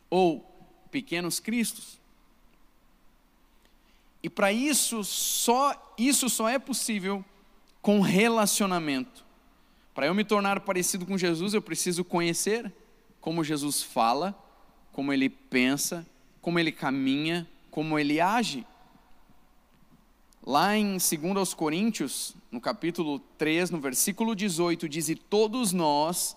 ou 0.09 0.43
pequenos 0.89 1.39
cristos. 1.39 1.99
E 4.23 4.27
para 4.27 4.51
isso 4.51 5.03
só 5.03 5.93
isso 5.95 6.27
só 6.31 6.49
é 6.49 6.57
possível 6.57 7.23
com 7.79 8.01
relacionamento. 8.01 9.23
Para 9.93 10.07
eu 10.07 10.15
me 10.15 10.23
tornar 10.23 10.61
parecido 10.61 11.05
com 11.05 11.15
Jesus, 11.15 11.53
eu 11.53 11.61
preciso 11.61 12.03
conhecer 12.03 12.73
como 13.19 13.43
Jesus 13.43 13.83
fala, 13.83 14.35
como 14.91 15.13
ele 15.13 15.29
pensa, 15.29 16.07
como 16.41 16.57
ele 16.57 16.71
caminha, 16.71 17.47
como 17.69 17.99
ele 17.99 18.19
age. 18.19 18.65
Lá 20.43 20.75
em 20.75 20.97
2 20.97 21.53
Coríntios, 21.53 22.35
no 22.51 22.59
capítulo 22.59 23.19
3, 23.37 23.69
no 23.69 23.79
versículo 23.79 24.35
18, 24.35 24.89
diz: 24.89 25.07
E 25.07 25.15
todos 25.15 25.71
nós, 25.71 26.35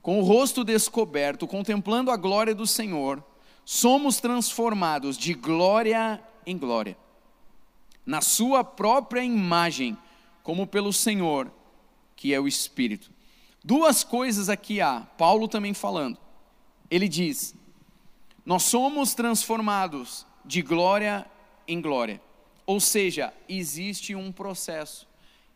com 0.00 0.20
o 0.20 0.22
rosto 0.22 0.62
descoberto, 0.62 1.48
contemplando 1.48 2.12
a 2.12 2.16
glória 2.16 2.54
do 2.54 2.64
Senhor, 2.64 3.22
somos 3.64 4.20
transformados 4.20 5.18
de 5.18 5.34
glória 5.34 6.22
em 6.46 6.56
glória, 6.56 6.96
na 8.06 8.20
Sua 8.20 8.62
própria 8.62 9.24
imagem, 9.24 9.98
como 10.44 10.64
pelo 10.64 10.92
Senhor, 10.92 11.52
que 12.14 12.32
é 12.32 12.38
o 12.38 12.46
Espírito. 12.46 13.10
Duas 13.64 14.04
coisas 14.04 14.48
aqui 14.48 14.80
há, 14.80 15.00
Paulo 15.18 15.48
também 15.48 15.74
falando. 15.74 16.18
Ele 16.88 17.08
diz: 17.08 17.52
Nós 18.46 18.62
somos 18.62 19.12
transformados 19.12 20.24
de 20.44 20.62
glória 20.62 21.26
em 21.66 21.80
glória. 21.80 22.20
Ou 22.64 22.78
seja, 22.80 23.32
existe 23.48 24.14
um 24.14 24.30
processo, 24.30 25.06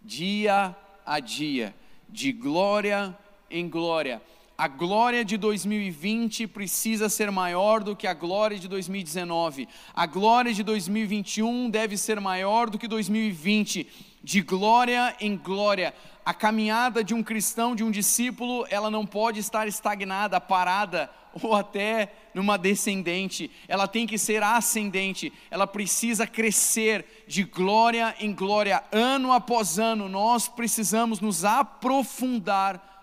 dia 0.02 0.74
a 1.04 1.20
dia, 1.20 1.74
de 2.08 2.32
glória 2.32 3.16
em 3.50 3.68
glória. 3.68 4.20
A 4.58 4.68
glória 4.68 5.22
de 5.22 5.36
2020 5.36 6.46
precisa 6.46 7.10
ser 7.10 7.30
maior 7.30 7.84
do 7.84 7.94
que 7.94 8.06
a 8.06 8.14
glória 8.14 8.58
de 8.58 8.66
2019. 8.66 9.68
A 9.94 10.06
glória 10.06 10.52
de 10.52 10.62
2021 10.62 11.68
deve 11.68 11.98
ser 11.98 12.18
maior 12.20 12.70
do 12.70 12.78
que 12.78 12.88
2020. 12.88 13.86
De 14.22 14.40
glória 14.40 15.14
em 15.20 15.36
glória. 15.36 15.94
A 16.24 16.34
caminhada 16.34 17.04
de 17.04 17.14
um 17.14 17.22
cristão, 17.22 17.76
de 17.76 17.84
um 17.84 17.90
discípulo, 17.90 18.66
ela 18.68 18.90
não 18.90 19.06
pode 19.06 19.38
estar 19.38 19.68
estagnada, 19.68 20.40
parada 20.40 21.10
ou 21.42 21.54
até 21.54 22.12
numa 22.34 22.56
descendente, 22.56 23.50
ela 23.68 23.86
tem 23.86 24.06
que 24.06 24.18
ser 24.18 24.42
ascendente, 24.42 25.32
ela 25.50 25.66
precisa 25.66 26.26
crescer 26.26 27.24
de 27.26 27.44
glória 27.44 28.14
em 28.18 28.32
glória, 28.34 28.82
ano 28.90 29.32
após 29.32 29.78
ano, 29.78 30.08
nós 30.08 30.48
precisamos 30.48 31.20
nos 31.20 31.44
aprofundar 31.44 32.94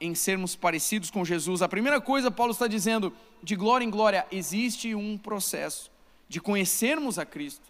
em 0.00 0.14
sermos 0.14 0.54
parecidos 0.54 1.10
com 1.10 1.24
Jesus. 1.24 1.62
A 1.62 1.68
primeira 1.68 2.00
coisa, 2.00 2.30
Paulo 2.30 2.52
está 2.52 2.66
dizendo, 2.66 3.12
de 3.42 3.56
glória 3.56 3.84
em 3.84 3.90
glória, 3.90 4.26
existe 4.30 4.94
um 4.94 5.18
processo 5.18 5.90
de 6.28 6.40
conhecermos 6.40 7.18
a 7.18 7.26
Cristo. 7.26 7.66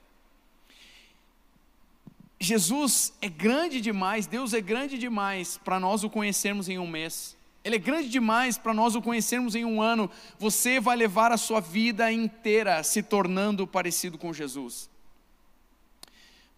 Jesus 2.41 3.13
é 3.21 3.29
grande 3.29 3.81
demais, 3.81 4.27
Deus 4.27 4.55
é 4.55 4.61
grande 4.61 4.97
demais 4.97 5.59
para 5.59 5.81
nós 5.81 6.05
o 6.05 6.11
conhecermos 6.11 6.69
em 6.69 6.79
um 6.79 6.87
mês 6.87 7.37
Ele 7.65 7.77
é 7.77 7.79
grande 7.79 8.09
demais 8.09 8.57
para 8.57 8.73
nós 8.73 8.95
o 8.95 9.03
conhecermos 9.03 9.57
em 9.57 9.65
um 9.65 9.83
ano. 9.83 10.09
Você 10.39 10.79
vai 10.79 10.97
levar 10.97 11.33
a 11.33 11.37
sua 11.37 11.61
vida 11.61 12.11
inteira 12.13 12.83
se 12.83 13.03
tornando 13.03 13.67
parecido 13.67 14.17
com 14.17 14.33
Jesus. 14.33 14.89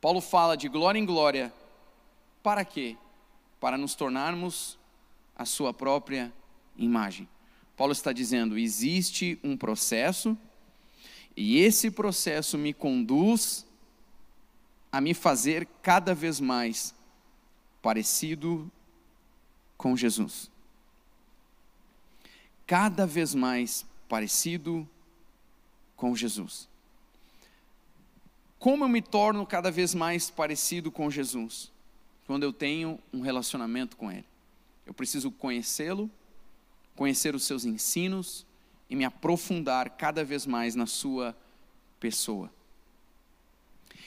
Paulo 0.00 0.20
fala 0.20 0.56
de 0.56 0.68
glória 0.68 0.98
em 0.98 1.04
glória. 1.04 1.52
Para 2.42 2.64
quê? 2.64 2.96
Para 3.58 3.76
nos 3.76 3.94
tornarmos 3.94 4.78
a 5.34 5.44
sua 5.44 5.72
própria 5.72 6.32
imagem. 6.76 7.28
Paulo 7.76 7.92
está 7.92 8.12
dizendo: 8.12 8.58
existe 8.58 9.38
um 9.42 9.56
processo, 9.56 10.36
e 11.34 11.58
esse 11.58 11.90
processo 11.90 12.58
me 12.58 12.74
conduz 12.74 13.66
a 14.92 15.00
me 15.00 15.14
fazer 15.14 15.66
cada 15.82 16.14
vez 16.14 16.40
mais 16.40 16.94
parecido 17.80 18.70
com 19.76 19.96
Jesus. 19.96 20.50
Cada 22.66 23.06
vez 23.06 23.34
mais 23.34 23.86
parecido 24.08 24.88
com 25.96 26.14
Jesus. 26.14 26.68
Como 28.58 28.84
eu 28.84 28.88
me 28.88 29.00
torno 29.00 29.46
cada 29.46 29.70
vez 29.70 29.94
mais 29.94 30.28
parecido 30.30 30.90
com 30.90 31.10
Jesus? 31.10 31.70
Quando 32.26 32.42
eu 32.42 32.52
tenho 32.52 32.98
um 33.12 33.22
relacionamento 33.22 33.96
com 33.96 34.10
Ele. 34.10 34.26
Eu 34.86 34.92
preciso 34.92 35.30
conhecê-lo, 35.30 36.10
conhecer 36.94 37.34
os 37.34 37.44
seus 37.44 37.64
ensinos 37.64 38.44
e 38.88 38.96
me 38.96 39.04
aprofundar 39.04 39.90
cada 39.90 40.24
vez 40.24 40.46
mais 40.46 40.74
na 40.74 40.86
Sua 40.86 41.34
pessoa. 41.98 42.50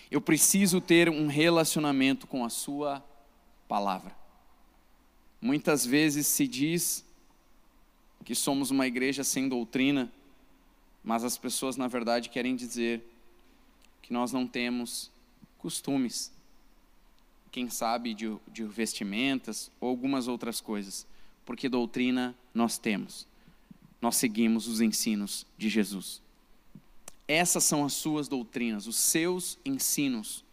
Eu 0.09 0.21
preciso 0.21 0.79
ter 0.79 1.09
um 1.09 1.27
relacionamento 1.27 2.27
com 2.27 2.45
a 2.45 2.49
Sua 2.49 3.03
palavra. 3.67 4.15
Muitas 5.41 5.85
vezes 5.85 6.25
se 6.27 6.47
diz 6.47 7.05
que 8.23 8.33
somos 8.33 8.71
uma 8.71 8.87
igreja 8.87 9.23
sem 9.23 9.49
doutrina, 9.49 10.11
mas 11.03 11.23
as 11.23 11.37
pessoas, 11.37 11.75
na 11.75 11.87
verdade, 11.87 12.29
querem 12.29 12.55
dizer 12.55 13.03
que 14.01 14.13
nós 14.13 14.31
não 14.31 14.47
temos 14.47 15.11
costumes, 15.57 16.31
quem 17.51 17.69
sabe 17.69 18.13
de, 18.13 18.35
de 18.47 18.63
vestimentas 18.63 19.69
ou 19.79 19.89
algumas 19.89 20.27
outras 20.27 20.61
coisas, 20.61 21.05
porque 21.45 21.67
doutrina 21.69 22.33
nós 22.53 22.77
temos. 22.77 23.27
Nós 24.01 24.15
seguimos 24.15 24.67
os 24.67 24.81
ensinos 24.81 25.45
de 25.57 25.69
Jesus. 25.69 26.22
Essas 27.27 27.63
são 27.63 27.85
as 27.85 27.93
suas 27.93 28.27
doutrinas, 28.27 28.87
os 28.87 28.95
seus 28.95 29.57
ensinos. 29.65 30.43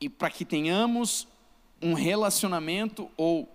E 0.00 0.08
para 0.08 0.30
que 0.30 0.44
tenhamos 0.44 1.26
um 1.80 1.94
relacionamento 1.94 3.10
ou 3.16 3.48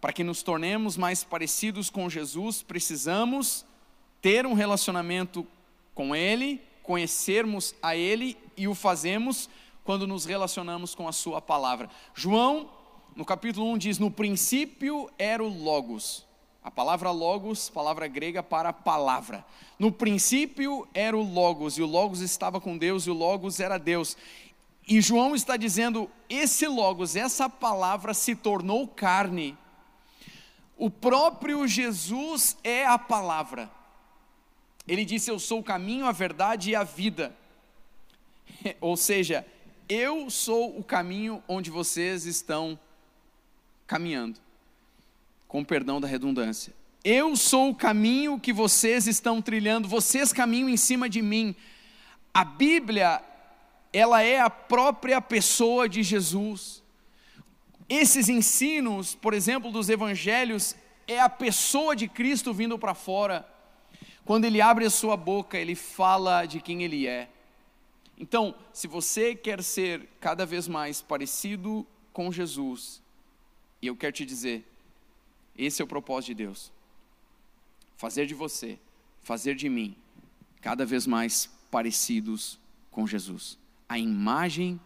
para 0.00 0.12
que 0.12 0.24
nos 0.24 0.42
tornemos 0.42 0.96
mais 0.96 1.22
parecidos 1.22 1.88
com 1.88 2.10
Jesus, 2.10 2.62
precisamos 2.62 3.64
ter 4.20 4.46
um 4.46 4.52
relacionamento 4.52 5.46
com 5.94 6.14
Ele, 6.14 6.60
conhecermos 6.82 7.74
a 7.80 7.94
Ele 7.94 8.36
e 8.56 8.66
o 8.66 8.74
fazemos 8.74 9.48
quando 9.84 10.06
nos 10.06 10.24
relacionamos 10.24 10.94
com 10.94 11.06
a 11.06 11.12
Sua 11.12 11.40
palavra. 11.40 11.88
João, 12.14 12.68
no 13.14 13.24
capítulo 13.24 13.70
1, 13.72 13.78
diz: 13.78 13.98
No 13.98 14.10
princípio 14.10 15.08
era 15.18 15.42
o 15.42 15.48
Logos. 15.48 16.26
A 16.64 16.70
palavra 16.70 17.10
Logos, 17.10 17.68
palavra 17.68 18.06
grega 18.06 18.42
para 18.42 18.72
palavra. 18.72 19.44
No 19.78 19.90
princípio 19.90 20.86
era 20.94 21.16
o 21.16 21.22
Logos, 21.22 21.76
e 21.76 21.82
o 21.82 21.86
Logos 21.86 22.20
estava 22.20 22.60
com 22.60 22.78
Deus, 22.78 23.06
e 23.06 23.10
o 23.10 23.14
Logos 23.14 23.58
era 23.58 23.78
Deus. 23.78 24.16
E 24.86 25.00
João 25.00 25.34
está 25.34 25.56
dizendo: 25.56 26.08
esse 26.28 26.66
Logos, 26.68 27.16
essa 27.16 27.48
palavra 27.48 28.14
se 28.14 28.36
tornou 28.36 28.86
carne. 28.86 29.58
O 30.76 30.90
próprio 30.90 31.66
Jesus 31.66 32.56
é 32.62 32.86
a 32.86 32.98
palavra. 32.98 33.70
Ele 34.86 35.04
disse: 35.04 35.30
Eu 35.30 35.38
sou 35.38 35.60
o 35.60 35.64
caminho, 35.64 36.06
a 36.06 36.12
verdade 36.12 36.70
e 36.70 36.76
a 36.76 36.84
vida. 36.84 37.34
Ou 38.80 38.96
seja, 38.96 39.46
eu 39.88 40.30
sou 40.30 40.78
o 40.78 40.82
caminho 40.82 41.42
onde 41.48 41.70
vocês 41.70 42.24
estão 42.24 42.78
caminhando. 43.86 44.40
Com 45.52 45.62
perdão 45.62 46.00
da 46.00 46.08
redundância. 46.08 46.72
Eu 47.04 47.36
sou 47.36 47.68
o 47.68 47.74
caminho 47.74 48.40
que 48.40 48.54
vocês 48.54 49.06
estão 49.06 49.42
trilhando, 49.42 49.86
vocês 49.86 50.32
caminham 50.32 50.66
em 50.66 50.78
cima 50.78 51.10
de 51.10 51.20
mim. 51.20 51.54
A 52.32 52.42
Bíblia, 52.42 53.22
ela 53.92 54.22
é 54.22 54.40
a 54.40 54.48
própria 54.48 55.20
pessoa 55.20 55.86
de 55.86 56.02
Jesus. 56.02 56.82
Esses 57.86 58.30
ensinos, 58.30 59.14
por 59.14 59.34
exemplo, 59.34 59.70
dos 59.70 59.90
evangelhos, 59.90 60.74
é 61.06 61.20
a 61.20 61.28
pessoa 61.28 61.94
de 61.94 62.08
Cristo 62.08 62.54
vindo 62.54 62.78
para 62.78 62.94
fora. 62.94 63.46
Quando 64.24 64.46
ele 64.46 64.62
abre 64.62 64.86
a 64.86 64.90
sua 64.90 65.18
boca, 65.18 65.58
ele 65.58 65.74
fala 65.74 66.46
de 66.46 66.62
quem 66.62 66.82
ele 66.82 67.06
é. 67.06 67.28
Então, 68.16 68.54
se 68.72 68.88
você 68.88 69.34
quer 69.34 69.62
ser 69.62 70.08
cada 70.18 70.46
vez 70.46 70.66
mais 70.66 71.02
parecido 71.02 71.86
com 72.10 72.32
Jesus, 72.32 73.02
eu 73.82 73.94
quero 73.94 74.12
te 74.12 74.24
dizer, 74.24 74.71
esse 75.56 75.82
é 75.82 75.84
o 75.84 75.88
propósito 75.88 76.28
de 76.28 76.34
Deus. 76.44 76.72
Fazer 77.96 78.26
de 78.26 78.34
você, 78.34 78.78
fazer 79.22 79.54
de 79.54 79.68
mim, 79.68 79.96
cada 80.60 80.84
vez 80.84 81.06
mais 81.06 81.50
parecidos 81.70 82.58
com 82.90 83.06
Jesus. 83.06 83.58
A 83.88 83.98
imagem 83.98 84.80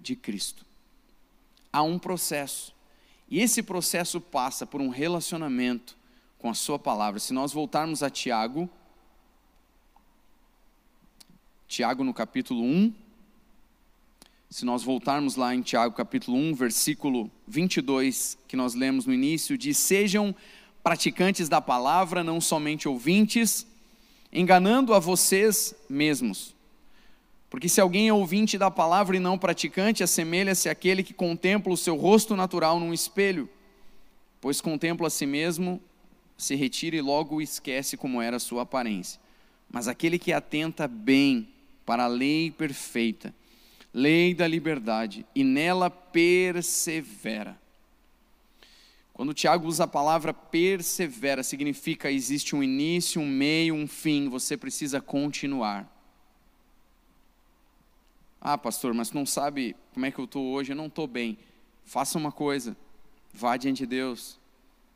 de 0.00 0.16
Cristo. 0.16 0.64
Há 1.72 1.82
um 1.82 1.98
processo. 1.98 2.74
E 3.28 3.40
esse 3.40 3.62
processo 3.62 4.20
passa 4.20 4.66
por 4.66 4.80
um 4.80 4.88
relacionamento 4.88 5.96
com 6.38 6.50
a 6.50 6.54
Sua 6.54 6.78
palavra. 6.78 7.20
Se 7.20 7.32
nós 7.32 7.52
voltarmos 7.52 8.02
a 8.02 8.10
Tiago, 8.10 8.68
Tiago 11.66 12.04
no 12.04 12.12
capítulo 12.12 12.62
1, 12.62 12.92
se 14.52 14.66
nós 14.66 14.82
voltarmos 14.82 15.34
lá 15.34 15.54
em 15.54 15.62
Tiago 15.62 15.94
capítulo 15.94 16.36
1, 16.36 16.54
versículo 16.54 17.30
22, 17.48 18.36
que 18.46 18.54
nós 18.54 18.74
lemos 18.74 19.06
no 19.06 19.14
início, 19.14 19.56
diz: 19.56 19.78
Sejam 19.78 20.34
praticantes 20.82 21.48
da 21.48 21.58
palavra, 21.58 22.22
não 22.22 22.38
somente 22.38 22.86
ouvintes, 22.86 23.66
enganando 24.30 24.92
a 24.92 24.98
vocês 24.98 25.74
mesmos. 25.88 26.54
Porque 27.48 27.66
se 27.66 27.80
alguém 27.80 28.08
é 28.08 28.12
ouvinte 28.12 28.58
da 28.58 28.70
palavra 28.70 29.16
e 29.16 29.20
não 29.20 29.38
praticante, 29.38 30.02
assemelha-se 30.02 30.68
àquele 30.68 31.02
que 31.02 31.14
contempla 31.14 31.72
o 31.72 31.76
seu 31.76 31.96
rosto 31.96 32.36
natural 32.36 32.78
num 32.78 32.92
espelho, 32.92 33.48
pois 34.38 34.60
contempla 34.60 35.06
a 35.06 35.10
si 35.10 35.24
mesmo, 35.24 35.80
se 36.36 36.54
retira 36.56 36.96
e 36.96 37.00
logo 37.00 37.40
esquece 37.40 37.96
como 37.96 38.20
era 38.20 38.36
a 38.36 38.40
sua 38.40 38.62
aparência. 38.62 39.18
Mas 39.70 39.88
aquele 39.88 40.18
que 40.18 40.30
atenta 40.30 40.86
bem 40.86 41.48
para 41.86 42.04
a 42.04 42.08
lei 42.08 42.50
perfeita, 42.50 43.34
lei 43.92 44.34
da 44.34 44.46
liberdade, 44.46 45.26
e 45.34 45.44
nela 45.44 45.90
persevera. 45.90 47.60
Quando 49.12 49.34
Tiago 49.34 49.68
usa 49.68 49.84
a 49.84 49.88
palavra 49.88 50.32
persevera, 50.32 51.42
significa 51.42 52.10
existe 52.10 52.56
um 52.56 52.62
início, 52.62 53.20
um 53.20 53.26
meio, 53.26 53.74
um 53.74 53.86
fim, 53.86 54.28
você 54.28 54.56
precisa 54.56 55.00
continuar. 55.00 55.90
Ah, 58.40 58.56
pastor, 58.56 58.94
mas 58.94 59.12
não 59.12 59.26
sabe 59.26 59.76
como 59.92 60.06
é 60.06 60.10
que 60.10 60.18
eu 60.18 60.24
estou 60.24 60.46
hoje? 60.46 60.72
Eu 60.72 60.76
não 60.76 60.86
estou 60.86 61.06
bem. 61.06 61.38
Faça 61.84 62.18
uma 62.18 62.32
coisa, 62.32 62.76
vá 63.32 63.56
diante 63.56 63.80
de 63.80 63.86
Deus, 63.86 64.40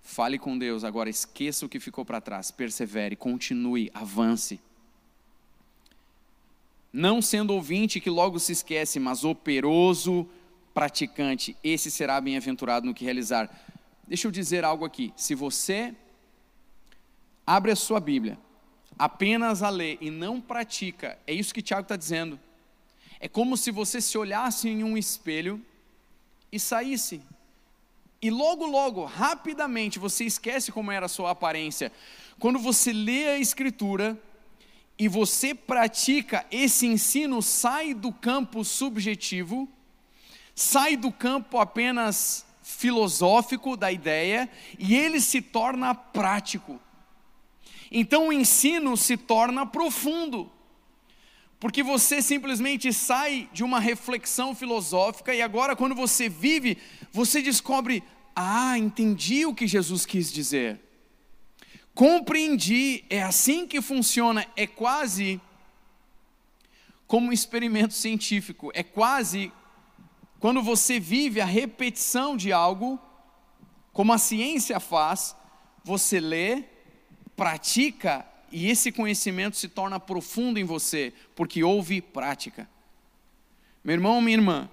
fale 0.01 0.39
com 0.39 0.57
Deus, 0.57 0.83
agora 0.83 1.11
esqueça 1.11 1.67
o 1.67 1.69
que 1.69 1.79
ficou 1.79 2.05
para 2.05 2.21
trás, 2.21 2.51
persevere, 2.51 3.15
continue, 3.15 3.91
avance 3.93 4.59
não 6.97 7.21
sendo 7.21 7.53
ouvinte 7.53 8.01
que 8.01 8.09
logo 8.09 8.39
se 8.39 8.53
esquece, 8.53 8.99
mas 8.99 9.23
operoso 9.23 10.27
praticante, 10.73 11.55
esse 11.63 11.91
será 11.91 12.19
bem-aventurado 12.19 12.87
no 12.87 12.95
que 12.95 13.05
realizar. 13.05 13.51
Deixa 14.09 14.27
eu 14.27 14.33
dizer 14.33 14.65
algo 14.65 14.83
aqui. 14.83 15.13
Se 15.15 15.35
você 15.35 15.95
abre 17.47 17.71
a 17.71 17.77
sua 17.77 18.01
Bíblia, 18.01 18.39
apenas 18.99 19.63
a 19.63 19.69
lê 19.69 19.99
e 20.01 20.11
não 20.11 20.41
pratica, 20.41 21.19
é 21.27 21.35
isso 21.35 21.53
que 21.53 21.61
Tiago 21.61 21.83
está 21.83 21.97
dizendo. 21.97 22.41
É 23.21 23.29
como 23.29 23.59
se 23.59 23.71
você 23.71 24.01
se 24.01 24.17
olhasse 24.17 24.67
em 24.67 24.83
um 24.83 24.97
espelho 24.97 25.63
e 26.51 26.59
saísse. 26.59 27.21
E 28.23 28.31
logo, 28.31 28.65
logo, 28.65 29.05
rapidamente, 29.05 29.99
você 29.99 30.25
esquece 30.25 30.73
como 30.73 30.91
era 30.91 31.05
a 31.05 31.11
sua 31.11 31.31
aparência. 31.31 31.93
Quando 32.39 32.59
você 32.59 32.91
lê 32.91 33.29
a 33.29 33.39
Escritura, 33.39 34.19
e 34.99 35.09
você 35.09 35.55
pratica 35.55 36.47
esse 36.51 36.87
ensino, 36.87 37.43
sai 37.43 37.93
do 37.93 38.13
campo 38.13 38.65
subjetivo, 38.65 39.69
sai 40.55 40.97
do 40.97 41.13
campo 41.13 41.59
apenas 41.59 42.47
filosófico 42.63 43.77
da 43.77 43.93
ideia 43.93 44.49
e 44.79 44.97
ele 44.97 45.21
se 45.21 45.43
torna 45.43 45.95
prático. 45.95 46.81
Então 47.91 48.29
o 48.29 48.33
ensino 48.33 48.97
se 48.97 49.17
torna 49.17 49.67
profundo, 49.67 50.51
porque 51.61 51.83
você 51.83 52.23
simplesmente 52.23 52.93
sai 52.93 53.49
de 53.53 53.63
uma 53.63 53.79
reflexão 53.79 54.55
filosófica 54.55 55.35
e 55.35 55.43
agora, 55.43 55.77
quando 55.77 55.95
você 55.95 56.29
vive, 56.29 56.79
você 57.13 57.41
descobre: 57.41 58.03
Ah, 58.35 58.77
entendi 58.79 59.47
o 59.47 59.55
que 59.55 59.67
Jesus 59.67 60.05
quis 60.05 60.33
dizer. 60.33 60.81
Compreendi, 61.97 63.07
é 63.09 63.23
assim 63.23 63.67
que 63.67 63.81
funciona, 63.81 64.47
é 64.55 64.67
quase 64.67 65.41
como 67.07 67.29
um 67.29 67.33
experimento 67.33 67.95
científico, 67.95 68.71
é 68.75 68.83
quase 68.83 69.51
quando 70.39 70.63
você 70.63 71.01
vive 71.01 71.41
a 71.41 71.47
repetição 71.47 72.37
de 72.37 72.53
algo, 72.53 73.01
como 73.95 74.13
a 74.13 74.19
ciência 74.19 74.79
faz, 74.79 75.35
você 75.83 76.21
lê, 76.21 76.65
pratica 77.35 78.27
e 78.53 78.69
esse 78.69 78.93
conhecimento 78.93 79.57
se 79.57 79.67
torna 79.67 79.99
profundo 79.99 80.59
em 80.59 80.65
você, 80.65 81.15
porque 81.35 81.65
houve 81.65 82.03
prática. 82.03 82.69
Meu 83.83 83.95
irmão, 83.95 84.21
minha 84.21 84.37
irmã, 84.37 84.69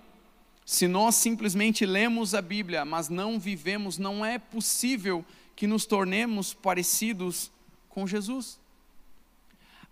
se 0.65 0.89
nós 0.89 1.15
simplesmente 1.15 1.85
lemos 1.85 2.35
a 2.35 2.41
Bíblia, 2.41 2.83
mas 2.83 3.07
não 3.07 3.39
vivemos, 3.39 3.97
não 3.97 4.25
é 4.25 4.37
possível 4.37 5.23
que 5.55 5.67
nos 5.67 5.85
tornemos 5.85 6.53
parecidos 6.53 7.51
com 7.89 8.07
Jesus. 8.07 8.59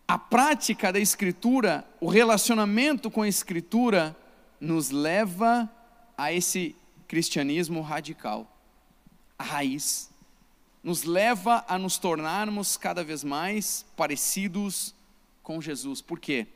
A 0.07 0.18
prática 0.18 0.91
da 0.91 0.99
Escritura, 0.99 1.88
o 1.99 2.09
relacionamento 2.09 3.09
com 3.09 3.22
a 3.22 3.28
Escritura, 3.28 4.18
nos 4.59 4.89
leva 4.89 5.70
a 6.18 6.34
esse 6.34 6.76
cristianismo 7.07 7.82
radical, 7.82 8.47
a 9.38 9.43
raiz. 9.43 10.09
Nos 10.84 11.03
leva 11.03 11.64
a 11.68 11.78
nos 11.78 11.97
tornarmos 11.97 12.76
cada 12.76 13.03
vez 13.03 13.24
mais 13.24 13.86
parecidos 13.95 14.95
com 15.43 15.62
Jesus. 15.62 16.01
Por 16.01 16.20
quê? 16.20 16.47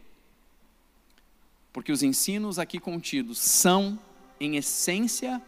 Porque 1.72 1.92
os 1.92 2.02
ensinos 2.02 2.58
aqui 2.58 2.80
contidos 2.80 3.38
são, 3.38 4.00
em 4.40 4.56
essência, 4.56 5.42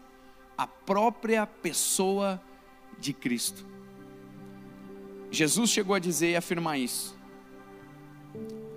a 0.58 0.68
própria 0.68 1.48
pessoa 1.48 2.42
de 3.00 3.14
Cristo. 3.14 3.66
Jesus 5.30 5.70
chegou 5.70 5.96
a 5.96 6.00
dizer 6.00 6.32
e 6.32 6.36
afirmar 6.36 6.80
isso. 6.80 7.18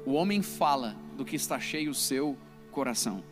O 0.05 0.13
homem 0.13 0.43
fala 0.43 0.97
do 1.17 1.25
que 1.25 1.37
está 1.37 1.59
cheio 1.61 1.91
o 1.91 1.95
seu 1.95 2.37
coração. 2.71 3.23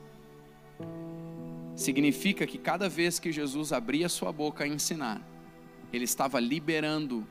Significa 1.75 2.47
que 2.47 2.59
cada 2.59 2.89
vez 2.89 3.19
que 3.19 3.33
Jesus 3.33 3.73
abria 3.73 4.09
sua 4.09 4.33
boca 4.33 4.65
a 4.65 4.69
ensinar, 4.69 5.23
ele 5.93 6.05
estava 6.05 6.39
liberando 6.39 7.27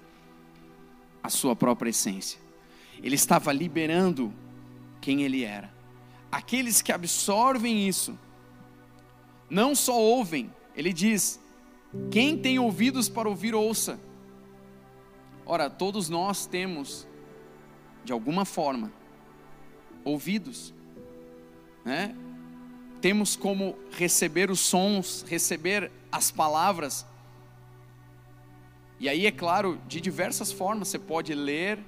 a 1.22 1.30
sua 1.30 1.56
própria 1.56 1.90
essência. 1.90 2.40
Ele 3.02 3.16
estava 3.16 3.52
liberando 3.52 4.34
quem 5.02 5.24
ele 5.24 5.44
era. 5.44 5.72
Aqueles 6.32 6.82
que 6.82 6.92
absorvem 6.92 7.88
isso, 7.88 8.18
não 9.50 9.76
só 9.76 9.98
ouvem, 10.00 10.52
ele 10.76 10.92
diz: 10.92 11.40
quem 12.12 12.38
tem 12.38 12.60
ouvidos 12.60 13.10
para 13.10 13.30
ouvir, 13.30 13.54
ouça. 13.54 14.00
Ora, 15.46 15.70
todos 15.70 16.10
nós 16.10 16.46
temos, 16.46 17.08
de 18.04 18.12
alguma 18.12 18.44
forma, 18.44 18.92
ouvidos, 20.04 20.74
né? 21.86 22.16
Temos 23.00 23.36
como 23.36 23.78
receber 23.92 24.50
os 24.50 24.60
sons, 24.60 25.24
receber 25.28 25.92
as 26.12 26.32
palavras. 26.32 27.06
E 29.00 29.08
aí, 29.08 29.26
é 29.26 29.32
claro, 29.32 29.80
de 29.88 30.02
diversas 30.02 30.52
formas, 30.52 30.88
você 30.88 31.00
pode 31.00 31.34
ler, 31.34 31.80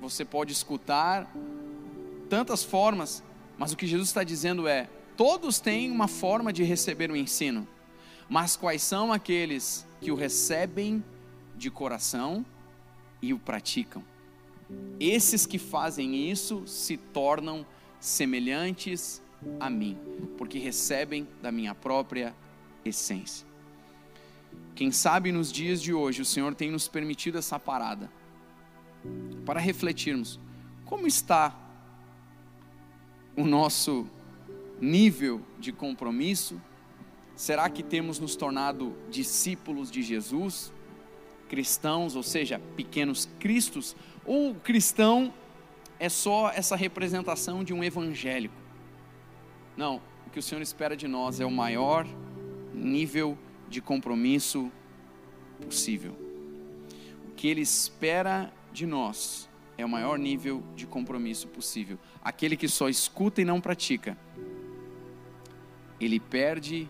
você 0.00 0.24
pode 0.24 0.52
escutar, 0.52 1.32
tantas 2.28 2.62
formas, 2.62 3.22
mas 3.56 3.72
o 3.72 3.76
que 3.76 3.86
Jesus 3.86 4.08
está 4.08 4.22
dizendo 4.22 4.68
é: 4.68 4.88
todos 5.16 5.58
têm 5.58 5.90
uma 5.90 6.06
forma 6.06 6.52
de 6.52 6.62
receber 6.62 7.10
o 7.10 7.16
ensino, 7.16 7.66
mas 8.28 8.56
quais 8.56 8.82
são 8.82 9.12
aqueles 9.12 9.86
que 10.00 10.10
o 10.10 10.14
recebem 10.14 11.02
de 11.56 11.70
coração 11.70 12.44
e 13.22 13.32
o 13.32 13.38
praticam? 13.38 14.04
Esses 15.00 15.46
que 15.46 15.58
fazem 15.58 16.30
isso 16.30 16.66
se 16.66 16.96
tornam 16.96 17.64
semelhantes 17.98 19.22
a 19.58 19.70
mim, 19.70 19.96
porque 20.36 20.58
recebem 20.58 21.26
da 21.40 21.50
minha 21.50 21.74
própria 21.74 22.34
essência. 22.84 23.46
Quem 24.74 24.92
sabe 24.92 25.32
nos 25.32 25.50
dias 25.50 25.80
de 25.80 25.92
hoje 25.92 26.22
o 26.22 26.24
Senhor 26.24 26.54
tem 26.54 26.70
nos 26.70 26.86
permitido 26.86 27.38
essa 27.38 27.58
parada 27.58 28.10
para 29.44 29.58
refletirmos 29.58 30.38
como 30.84 31.06
está 31.06 31.56
o 33.36 33.44
nosso 33.44 34.06
nível 34.80 35.40
de 35.58 35.72
compromisso? 35.72 36.60
Será 37.38 37.70
que 37.70 37.84
temos 37.84 38.18
nos 38.18 38.34
tornado 38.34 38.96
discípulos 39.08 39.92
de 39.92 40.02
Jesus? 40.02 40.72
Cristãos, 41.48 42.16
ou 42.16 42.22
seja, 42.24 42.60
pequenos 42.76 43.28
cristos? 43.38 43.94
Ou 44.26 44.56
cristão 44.56 45.32
é 46.00 46.08
só 46.08 46.50
essa 46.50 46.74
representação 46.74 47.62
de 47.62 47.72
um 47.72 47.84
evangélico? 47.84 48.56
Não, 49.76 50.02
o 50.26 50.30
que 50.30 50.40
o 50.40 50.42
Senhor 50.42 50.60
espera 50.60 50.96
de 50.96 51.06
nós 51.06 51.38
é 51.38 51.46
o 51.46 51.50
maior 51.50 52.04
nível 52.74 53.38
de 53.68 53.80
compromisso 53.80 54.68
possível. 55.64 56.16
O 57.28 57.34
que 57.36 57.46
Ele 57.46 57.60
espera 57.60 58.52
de 58.72 58.84
nós 58.84 59.48
é 59.78 59.84
o 59.84 59.88
maior 59.88 60.18
nível 60.18 60.60
de 60.74 60.88
compromisso 60.88 61.46
possível. 61.46 62.00
Aquele 62.20 62.56
que 62.56 62.66
só 62.66 62.88
escuta 62.88 63.40
e 63.40 63.44
não 63.44 63.60
pratica, 63.60 64.18
ele 66.00 66.18
perde 66.18 66.88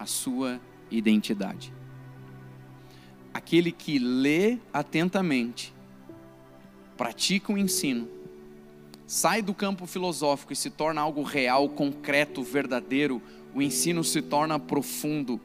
a 0.00 0.06
sua 0.06 0.58
identidade. 0.90 1.74
Aquele 3.34 3.70
que 3.70 3.98
lê 3.98 4.58
atentamente, 4.72 5.74
pratica 6.96 7.52
o 7.52 7.58
ensino, 7.58 8.08
sai 9.06 9.42
do 9.42 9.52
campo 9.52 9.86
filosófico 9.86 10.54
e 10.54 10.56
se 10.56 10.70
torna 10.70 11.02
algo 11.02 11.22
real, 11.22 11.68
concreto, 11.68 12.42
verdadeiro, 12.42 13.20
o 13.54 13.60
ensino 13.60 14.02
se 14.02 14.22
torna 14.22 14.58
profundo. 14.58 15.38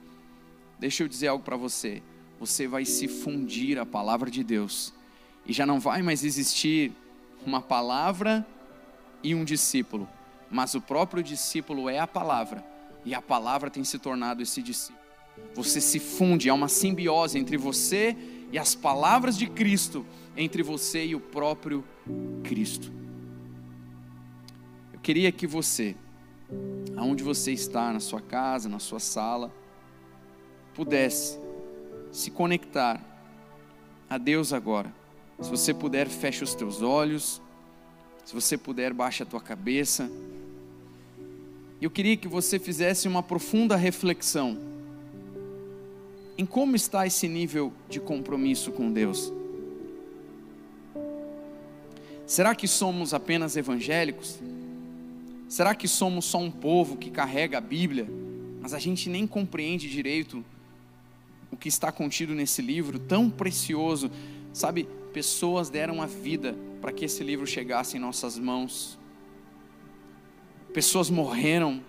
Deixa 0.79 1.03
eu 1.03 1.07
dizer 1.09 1.27
algo 1.27 1.43
para 1.43 1.57
você. 1.57 2.01
Você 2.39 2.65
vai 2.65 2.85
se 2.85 3.09
fundir 3.09 3.77
a 3.77 3.85
palavra 3.85 4.31
de 4.31 4.41
Deus 4.41 4.93
e 5.45 5.51
já 5.51 5.65
não 5.65 5.81
vai 5.81 6.01
mais 6.01 6.23
existir 6.23 6.93
uma 7.45 7.61
palavra 7.61 8.47
e 9.21 9.35
um 9.35 9.43
discípulo, 9.43 10.07
mas 10.49 10.75
o 10.75 10.81
próprio 10.81 11.21
discípulo 11.21 11.89
é 11.89 11.99
a 11.99 12.07
palavra 12.07 12.74
e 13.05 13.13
a 13.13 13.21
palavra 13.21 13.69
tem 13.69 13.83
se 13.83 13.97
tornado 13.99 14.41
esse 14.41 14.61
discípulo. 14.61 15.05
Você 15.53 15.79
se 15.79 15.99
funde, 15.99 16.49
há 16.49 16.53
uma 16.53 16.67
simbiose 16.67 17.37
entre 17.37 17.55
você 17.55 18.17
e 18.51 18.57
as 18.57 18.73
palavras 18.73 19.37
de 19.37 19.47
Cristo, 19.47 20.05
entre 20.35 20.63
você 20.63 21.05
e 21.05 21.15
o 21.15 21.19
próprio 21.19 21.83
Cristo. 22.43 22.91
Eu 24.91 24.99
queria 24.99 25.31
que 25.31 25.45
você, 25.45 25.95
aonde 26.97 27.23
você 27.23 27.51
está, 27.51 27.93
na 27.93 27.99
sua 27.99 28.21
casa, 28.21 28.67
na 28.67 28.79
sua 28.79 28.99
sala, 28.99 29.53
pudesse 30.73 31.39
se 32.11 32.31
conectar 32.31 32.99
a 34.09 34.17
Deus 34.17 34.51
agora 34.51 34.91
se 35.39 35.49
você 35.49 35.73
puder, 35.73 36.07
feche 36.07 36.43
os 36.43 36.55
teus 36.55 36.81
olhos. 36.81 37.41
Se 38.23 38.33
você 38.33 38.57
puder, 38.57 38.93
baixe 38.93 39.21
a 39.21 39.25
tua 39.25 39.41
cabeça. 39.41 40.09
Eu 41.85 41.91
queria 41.91 42.17
que 42.17 42.27
você 42.27 42.57
fizesse 42.57 43.07
uma 43.07 43.21
profunda 43.21 43.75
reflexão 43.75 44.57
em 46.35 46.43
como 46.43 46.75
está 46.75 47.05
esse 47.05 47.27
nível 47.27 47.71
de 47.87 47.99
compromisso 47.99 48.71
com 48.71 48.91
Deus. 48.91 49.31
Será 52.25 52.55
que 52.55 52.67
somos 52.67 53.13
apenas 53.13 53.55
evangélicos? 53.55 54.39
Será 55.47 55.75
que 55.75 55.87
somos 55.87 56.25
só 56.25 56.39
um 56.39 56.49
povo 56.49 56.97
que 56.97 57.11
carrega 57.11 57.59
a 57.59 57.61
Bíblia, 57.61 58.07
mas 58.59 58.73
a 58.73 58.79
gente 58.79 59.07
nem 59.07 59.27
compreende 59.27 59.87
direito 59.87 60.43
o 61.51 61.55
que 61.55 61.69
está 61.69 61.91
contido 61.91 62.33
nesse 62.33 62.63
livro 62.63 62.97
tão 62.97 63.29
precioso? 63.29 64.09
Sabe, 64.51 64.89
pessoas 65.13 65.69
deram 65.69 66.01
a 66.01 66.07
vida 66.07 66.55
para 66.81 66.91
que 66.91 67.05
esse 67.05 67.23
livro 67.23 67.45
chegasse 67.45 67.95
em 67.95 67.99
nossas 67.99 68.39
mãos. 68.39 68.97
Pessoas 70.75 71.09
morreram 71.09 71.81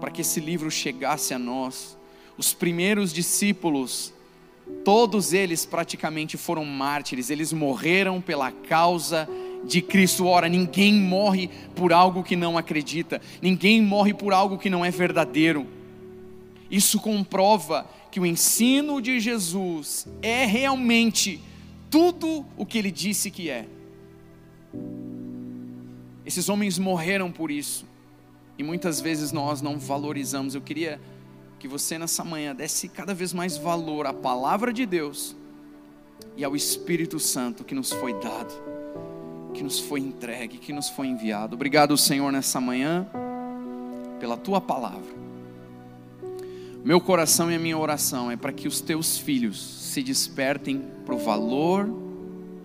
para 0.00 0.08
que 0.08 0.20
esse 0.20 0.38
livro 0.38 0.70
chegasse 0.70 1.34
a 1.34 1.38
nós. 1.40 1.98
Os 2.38 2.54
primeiros 2.54 3.12
discípulos, 3.12 4.14
todos 4.84 5.32
eles 5.32 5.66
praticamente 5.66 6.36
foram 6.36 6.64
mártires, 6.64 7.30
eles 7.30 7.52
morreram 7.52 8.20
pela 8.20 8.52
causa 8.52 9.28
de 9.64 9.82
Cristo. 9.82 10.24
Ora, 10.24 10.48
ninguém 10.48 10.94
morre 10.94 11.50
por 11.74 11.92
algo 11.92 12.22
que 12.22 12.36
não 12.36 12.56
acredita, 12.56 13.20
ninguém 13.42 13.82
morre 13.82 14.14
por 14.14 14.32
algo 14.32 14.56
que 14.56 14.70
não 14.70 14.84
é 14.84 14.90
verdadeiro. 14.92 15.66
Isso 16.70 17.00
comprova 17.00 17.90
que 18.08 18.20
o 18.20 18.24
ensino 18.24 19.02
de 19.02 19.18
Jesus 19.18 20.06
é 20.22 20.46
realmente 20.46 21.40
tudo 21.90 22.46
o 22.56 22.64
que 22.64 22.78
ele 22.78 22.92
disse 22.92 23.32
que 23.32 23.50
é. 23.50 23.66
Esses 26.24 26.48
homens 26.48 26.78
morreram 26.78 27.32
por 27.32 27.50
isso. 27.50 27.90
E 28.58 28.62
muitas 28.62 29.00
vezes 29.00 29.32
nós 29.32 29.62
não 29.62 29.78
valorizamos. 29.78 30.54
Eu 30.54 30.60
queria 30.60 31.00
que 31.58 31.68
você 31.68 31.98
nessa 31.98 32.24
manhã 32.24 32.54
desse 32.54 32.88
cada 32.88 33.14
vez 33.14 33.32
mais 33.32 33.56
valor 33.56 34.06
à 34.06 34.12
palavra 34.12 34.72
de 34.72 34.84
Deus 34.84 35.36
e 36.36 36.44
ao 36.44 36.56
Espírito 36.56 37.18
Santo 37.18 37.64
que 37.64 37.74
nos 37.74 37.92
foi 37.92 38.12
dado, 38.14 38.52
que 39.54 39.62
nos 39.62 39.78
foi 39.78 40.00
entregue, 40.00 40.58
que 40.58 40.72
nos 40.72 40.88
foi 40.88 41.06
enviado. 41.06 41.54
Obrigado, 41.54 41.96
Senhor, 41.96 42.32
nessa 42.32 42.60
manhã, 42.60 43.06
pela 44.18 44.36
tua 44.36 44.60
palavra. 44.60 45.22
Meu 46.84 47.00
coração 47.00 47.48
e 47.48 47.54
a 47.54 47.58
minha 47.60 47.78
oração 47.78 48.28
é 48.28 48.36
para 48.36 48.52
que 48.52 48.66
os 48.66 48.80
teus 48.80 49.16
filhos 49.16 49.60
se 49.92 50.02
despertem 50.02 50.84
para 51.06 51.14
o 51.14 51.18
valor 51.18 51.88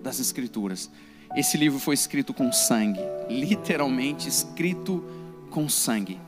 das 0.02 0.18
Escrituras. 0.18 0.90
Esse 1.36 1.56
livro 1.56 1.78
foi 1.78 1.94
escrito 1.94 2.34
com 2.34 2.50
sangue, 2.50 3.00
literalmente 3.30 4.28
escrito 4.28 5.04
com 5.50 5.68
sangue. 5.68 6.20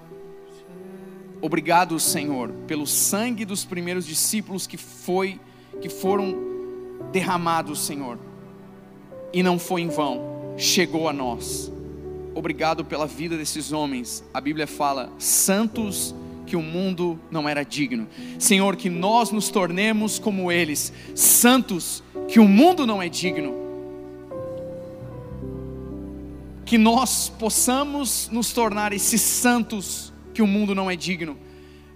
Obrigado, 1.40 1.98
Senhor, 1.98 2.50
pelo 2.66 2.86
sangue 2.86 3.44
dos 3.44 3.64
primeiros 3.64 4.06
discípulos 4.06 4.66
que 4.66 4.76
foi 4.76 5.40
que 5.80 5.88
foram 5.88 6.36
derramados, 7.12 7.80
Senhor. 7.80 8.18
E 9.32 9.42
não 9.42 9.58
foi 9.58 9.82
em 9.82 9.88
vão, 9.88 10.54
chegou 10.56 11.08
a 11.08 11.12
nós. 11.12 11.72
Obrigado 12.34 12.84
pela 12.84 13.06
vida 13.06 13.36
desses 13.36 13.72
homens. 13.72 14.22
A 14.32 14.40
Bíblia 14.40 14.66
fala 14.66 15.10
santos 15.18 16.14
que 16.46 16.56
o 16.56 16.62
mundo 16.62 17.18
não 17.30 17.48
era 17.48 17.64
digno. 17.64 18.08
Senhor, 18.38 18.76
que 18.76 18.90
nós 18.90 19.30
nos 19.30 19.48
tornemos 19.48 20.18
como 20.18 20.50
eles, 20.50 20.92
santos 21.14 22.02
que 22.28 22.40
o 22.40 22.48
mundo 22.48 22.86
não 22.86 23.00
é 23.00 23.08
digno. 23.08 23.69
Que 26.70 26.78
nós 26.78 27.28
possamos 27.36 28.28
nos 28.30 28.52
tornar 28.52 28.92
esses 28.92 29.20
santos 29.20 30.12
que 30.32 30.40
o 30.40 30.46
mundo 30.46 30.72
não 30.72 30.88
é 30.88 30.94
digno. 30.94 31.36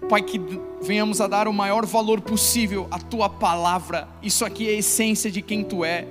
Pai, 0.08 0.20
que 0.20 0.40
venhamos 0.82 1.20
a 1.20 1.28
dar 1.28 1.46
o 1.46 1.52
maior 1.52 1.86
valor 1.86 2.20
possível 2.20 2.88
à 2.90 2.98
tua 2.98 3.28
palavra. 3.28 4.08
Isso 4.20 4.44
aqui 4.44 4.68
é 4.68 4.72
a 4.72 4.78
essência 4.78 5.30
de 5.30 5.40
quem 5.40 5.62
tu 5.62 5.84
é. 5.84 6.08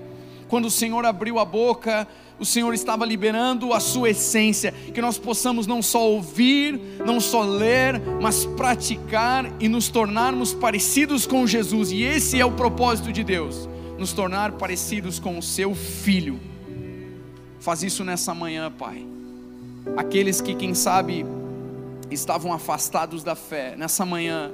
Quando 0.47 0.67
o 0.67 0.71
Senhor 0.71 1.05
abriu 1.05 1.39
a 1.39 1.43
boca, 1.43 2.07
o 2.39 2.45
Senhor 2.45 2.73
estava 2.73 3.05
liberando 3.05 3.73
a 3.73 3.81
sua 3.81 4.11
essência, 4.11 4.71
que 4.71 5.01
nós 5.01 5.17
possamos 5.17 5.67
não 5.67 5.81
só 5.81 6.01
ouvir, 6.01 6.79
não 7.05 7.19
só 7.19 7.43
ler, 7.43 7.99
mas 8.21 8.45
praticar 8.45 9.45
e 9.59 9.67
nos 9.67 9.89
tornarmos 9.89 10.53
parecidos 10.53 11.27
com 11.27 11.45
Jesus. 11.45 11.91
E 11.91 12.01
esse 12.03 12.39
é 12.39 12.45
o 12.45 12.51
propósito 12.53 13.11
de 13.11 13.25
Deus, 13.25 13.67
nos 13.99 14.13
tornar 14.13 14.53
parecidos 14.53 15.19
com 15.19 15.37
o 15.37 15.43
seu 15.43 15.75
filho. 15.75 16.52
Faz 17.63 17.81
isso 17.81 18.03
nessa 18.03 18.35
manhã, 18.35 18.69
Pai. 18.69 19.07
Aqueles 19.95 20.41
que, 20.41 20.53
quem 20.53 20.73
sabe, 20.73 21.25
estavam 22.11 22.51
afastados 22.51 23.23
da 23.23 23.35
fé, 23.35 23.73
nessa 23.77 24.05
manhã, 24.05 24.51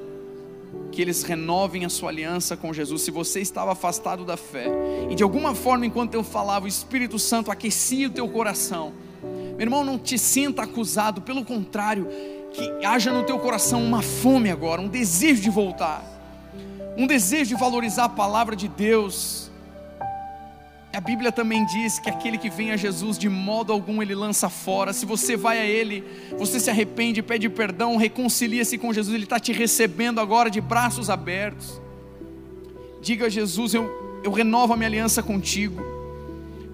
que 0.91 1.01
eles 1.01 1.23
renovem 1.23 1.85
a 1.85 1.89
sua 1.89 2.09
aliança 2.09 2.55
com 2.55 2.71
Jesus. 2.71 3.01
Se 3.01 3.09
você 3.09 3.39
estava 3.39 3.71
afastado 3.71 4.23
da 4.23 4.37
fé, 4.37 4.67
e 5.09 5.15
de 5.15 5.23
alguma 5.23 5.55
forma, 5.55 5.87
enquanto 5.87 6.13
eu 6.13 6.23
falava, 6.23 6.65
o 6.65 6.67
Espírito 6.67 7.17
Santo 7.17 7.49
aquecia 7.49 8.05
o 8.05 8.11
teu 8.11 8.29
coração, 8.29 8.93
meu 9.23 9.61
irmão, 9.61 9.83
não 9.83 9.97
te 9.97 10.19
sinta 10.19 10.61
acusado, 10.61 11.19
pelo 11.19 11.43
contrário, 11.43 12.07
que 12.53 12.85
haja 12.85 13.11
no 13.11 13.23
teu 13.23 13.39
coração 13.39 13.83
uma 13.83 14.03
fome 14.03 14.51
agora, 14.51 14.79
um 14.79 14.87
desejo 14.87 15.41
de 15.41 15.49
voltar, 15.49 16.05
um 16.95 17.07
desejo 17.07 17.55
de 17.55 17.55
valorizar 17.55 18.03
a 18.03 18.09
palavra 18.09 18.55
de 18.55 18.67
Deus 18.67 19.48
a 20.91 20.99
Bíblia 20.99 21.31
também 21.31 21.65
diz 21.65 21.99
que 21.99 22.09
aquele 22.09 22.37
que 22.37 22.49
vem 22.49 22.71
a 22.71 22.77
Jesus 22.77 23.17
de 23.17 23.29
modo 23.29 23.71
algum 23.71 24.01
ele 24.01 24.15
lança 24.15 24.49
fora. 24.49 24.91
Se 24.91 25.05
você 25.05 25.37
vai 25.37 25.59
a 25.59 25.65
Ele, 25.65 26.03
você 26.37 26.59
se 26.59 26.69
arrepende, 26.69 27.21
pede 27.21 27.47
perdão, 27.47 27.95
reconcilia-se 27.95 28.77
com 28.77 28.91
Jesus, 28.91 29.13
Ele 29.13 29.23
está 29.23 29.39
te 29.39 29.53
recebendo 29.53 30.19
agora 30.19 30.49
de 30.49 30.59
braços 30.59 31.09
abertos. 31.09 31.79
Diga 33.01 33.27
a 33.27 33.29
Jesus: 33.29 33.75
eu, 33.75 34.19
eu 34.23 34.31
renovo 34.31 34.73
a 34.73 34.77
minha 34.77 34.87
aliança 34.87 35.21
contigo. 35.21 35.79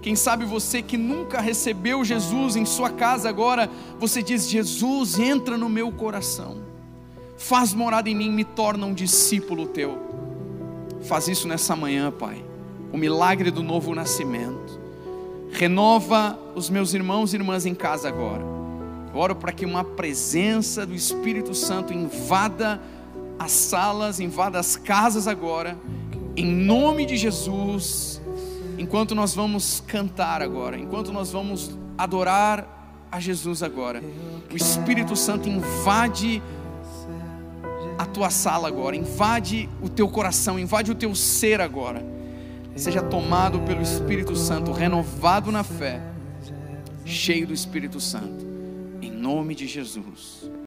Quem 0.00 0.16
sabe 0.16 0.46
você 0.46 0.80
que 0.80 0.96
nunca 0.96 1.40
recebeu 1.40 2.02
Jesus 2.04 2.56
em 2.56 2.64
sua 2.64 2.88
casa 2.88 3.28
agora, 3.28 3.68
você 3.98 4.22
diz: 4.22 4.48
Jesus, 4.48 5.18
entra 5.18 5.58
no 5.58 5.68
meu 5.68 5.92
coração, 5.92 6.62
faz 7.36 7.74
morada 7.74 8.08
em 8.08 8.14
mim, 8.14 8.30
me 8.30 8.44
torna 8.44 8.86
um 8.86 8.94
discípulo 8.94 9.66
teu. 9.66 10.06
Faz 11.02 11.28
isso 11.28 11.46
nessa 11.46 11.76
manhã, 11.76 12.10
Pai 12.10 12.45
o 12.92 12.96
milagre 12.96 13.50
do 13.50 13.62
novo 13.62 13.94
nascimento. 13.94 14.80
Renova 15.52 16.38
os 16.54 16.68
meus 16.68 16.92
irmãos 16.94 17.32
e 17.32 17.36
irmãs 17.36 17.66
em 17.66 17.74
casa 17.74 18.08
agora. 18.08 18.44
oro 19.14 19.34
para 19.34 19.52
que 19.52 19.64
uma 19.64 19.82
presença 19.82 20.84
do 20.84 20.94
Espírito 20.94 21.54
Santo 21.54 21.92
invada 21.92 22.80
as 23.38 23.52
salas, 23.52 24.20
invada 24.20 24.58
as 24.58 24.76
casas 24.76 25.26
agora, 25.26 25.76
em 26.36 26.46
nome 26.46 27.06
de 27.06 27.16
Jesus. 27.16 28.20
Enquanto 28.78 29.14
nós 29.14 29.34
vamos 29.34 29.82
cantar 29.86 30.42
agora, 30.42 30.78
enquanto 30.78 31.12
nós 31.12 31.30
vamos 31.32 31.70
adorar 31.96 33.06
a 33.10 33.18
Jesus 33.18 33.62
agora, 33.62 34.02
o 34.52 34.56
Espírito 34.56 35.16
Santo 35.16 35.48
invade 35.48 36.42
a 37.96 38.04
tua 38.04 38.28
sala 38.28 38.68
agora, 38.68 38.94
invade 38.94 39.66
o 39.80 39.88
teu 39.88 40.06
coração, 40.08 40.58
invade 40.58 40.90
o 40.90 40.94
teu 40.94 41.14
ser 41.14 41.62
agora 41.62 42.15
seja 42.76 43.02
tomado 43.02 43.60
pelo 43.60 43.82
Espírito 43.82 44.36
Santo, 44.36 44.70
renovado 44.70 45.50
na 45.50 45.64
fé, 45.64 46.00
cheio 47.04 47.46
do 47.46 47.54
Espírito 47.54 47.98
Santo, 47.98 48.46
em 49.00 49.10
nome 49.10 49.54
de 49.54 49.66
Jesus. 49.66 50.50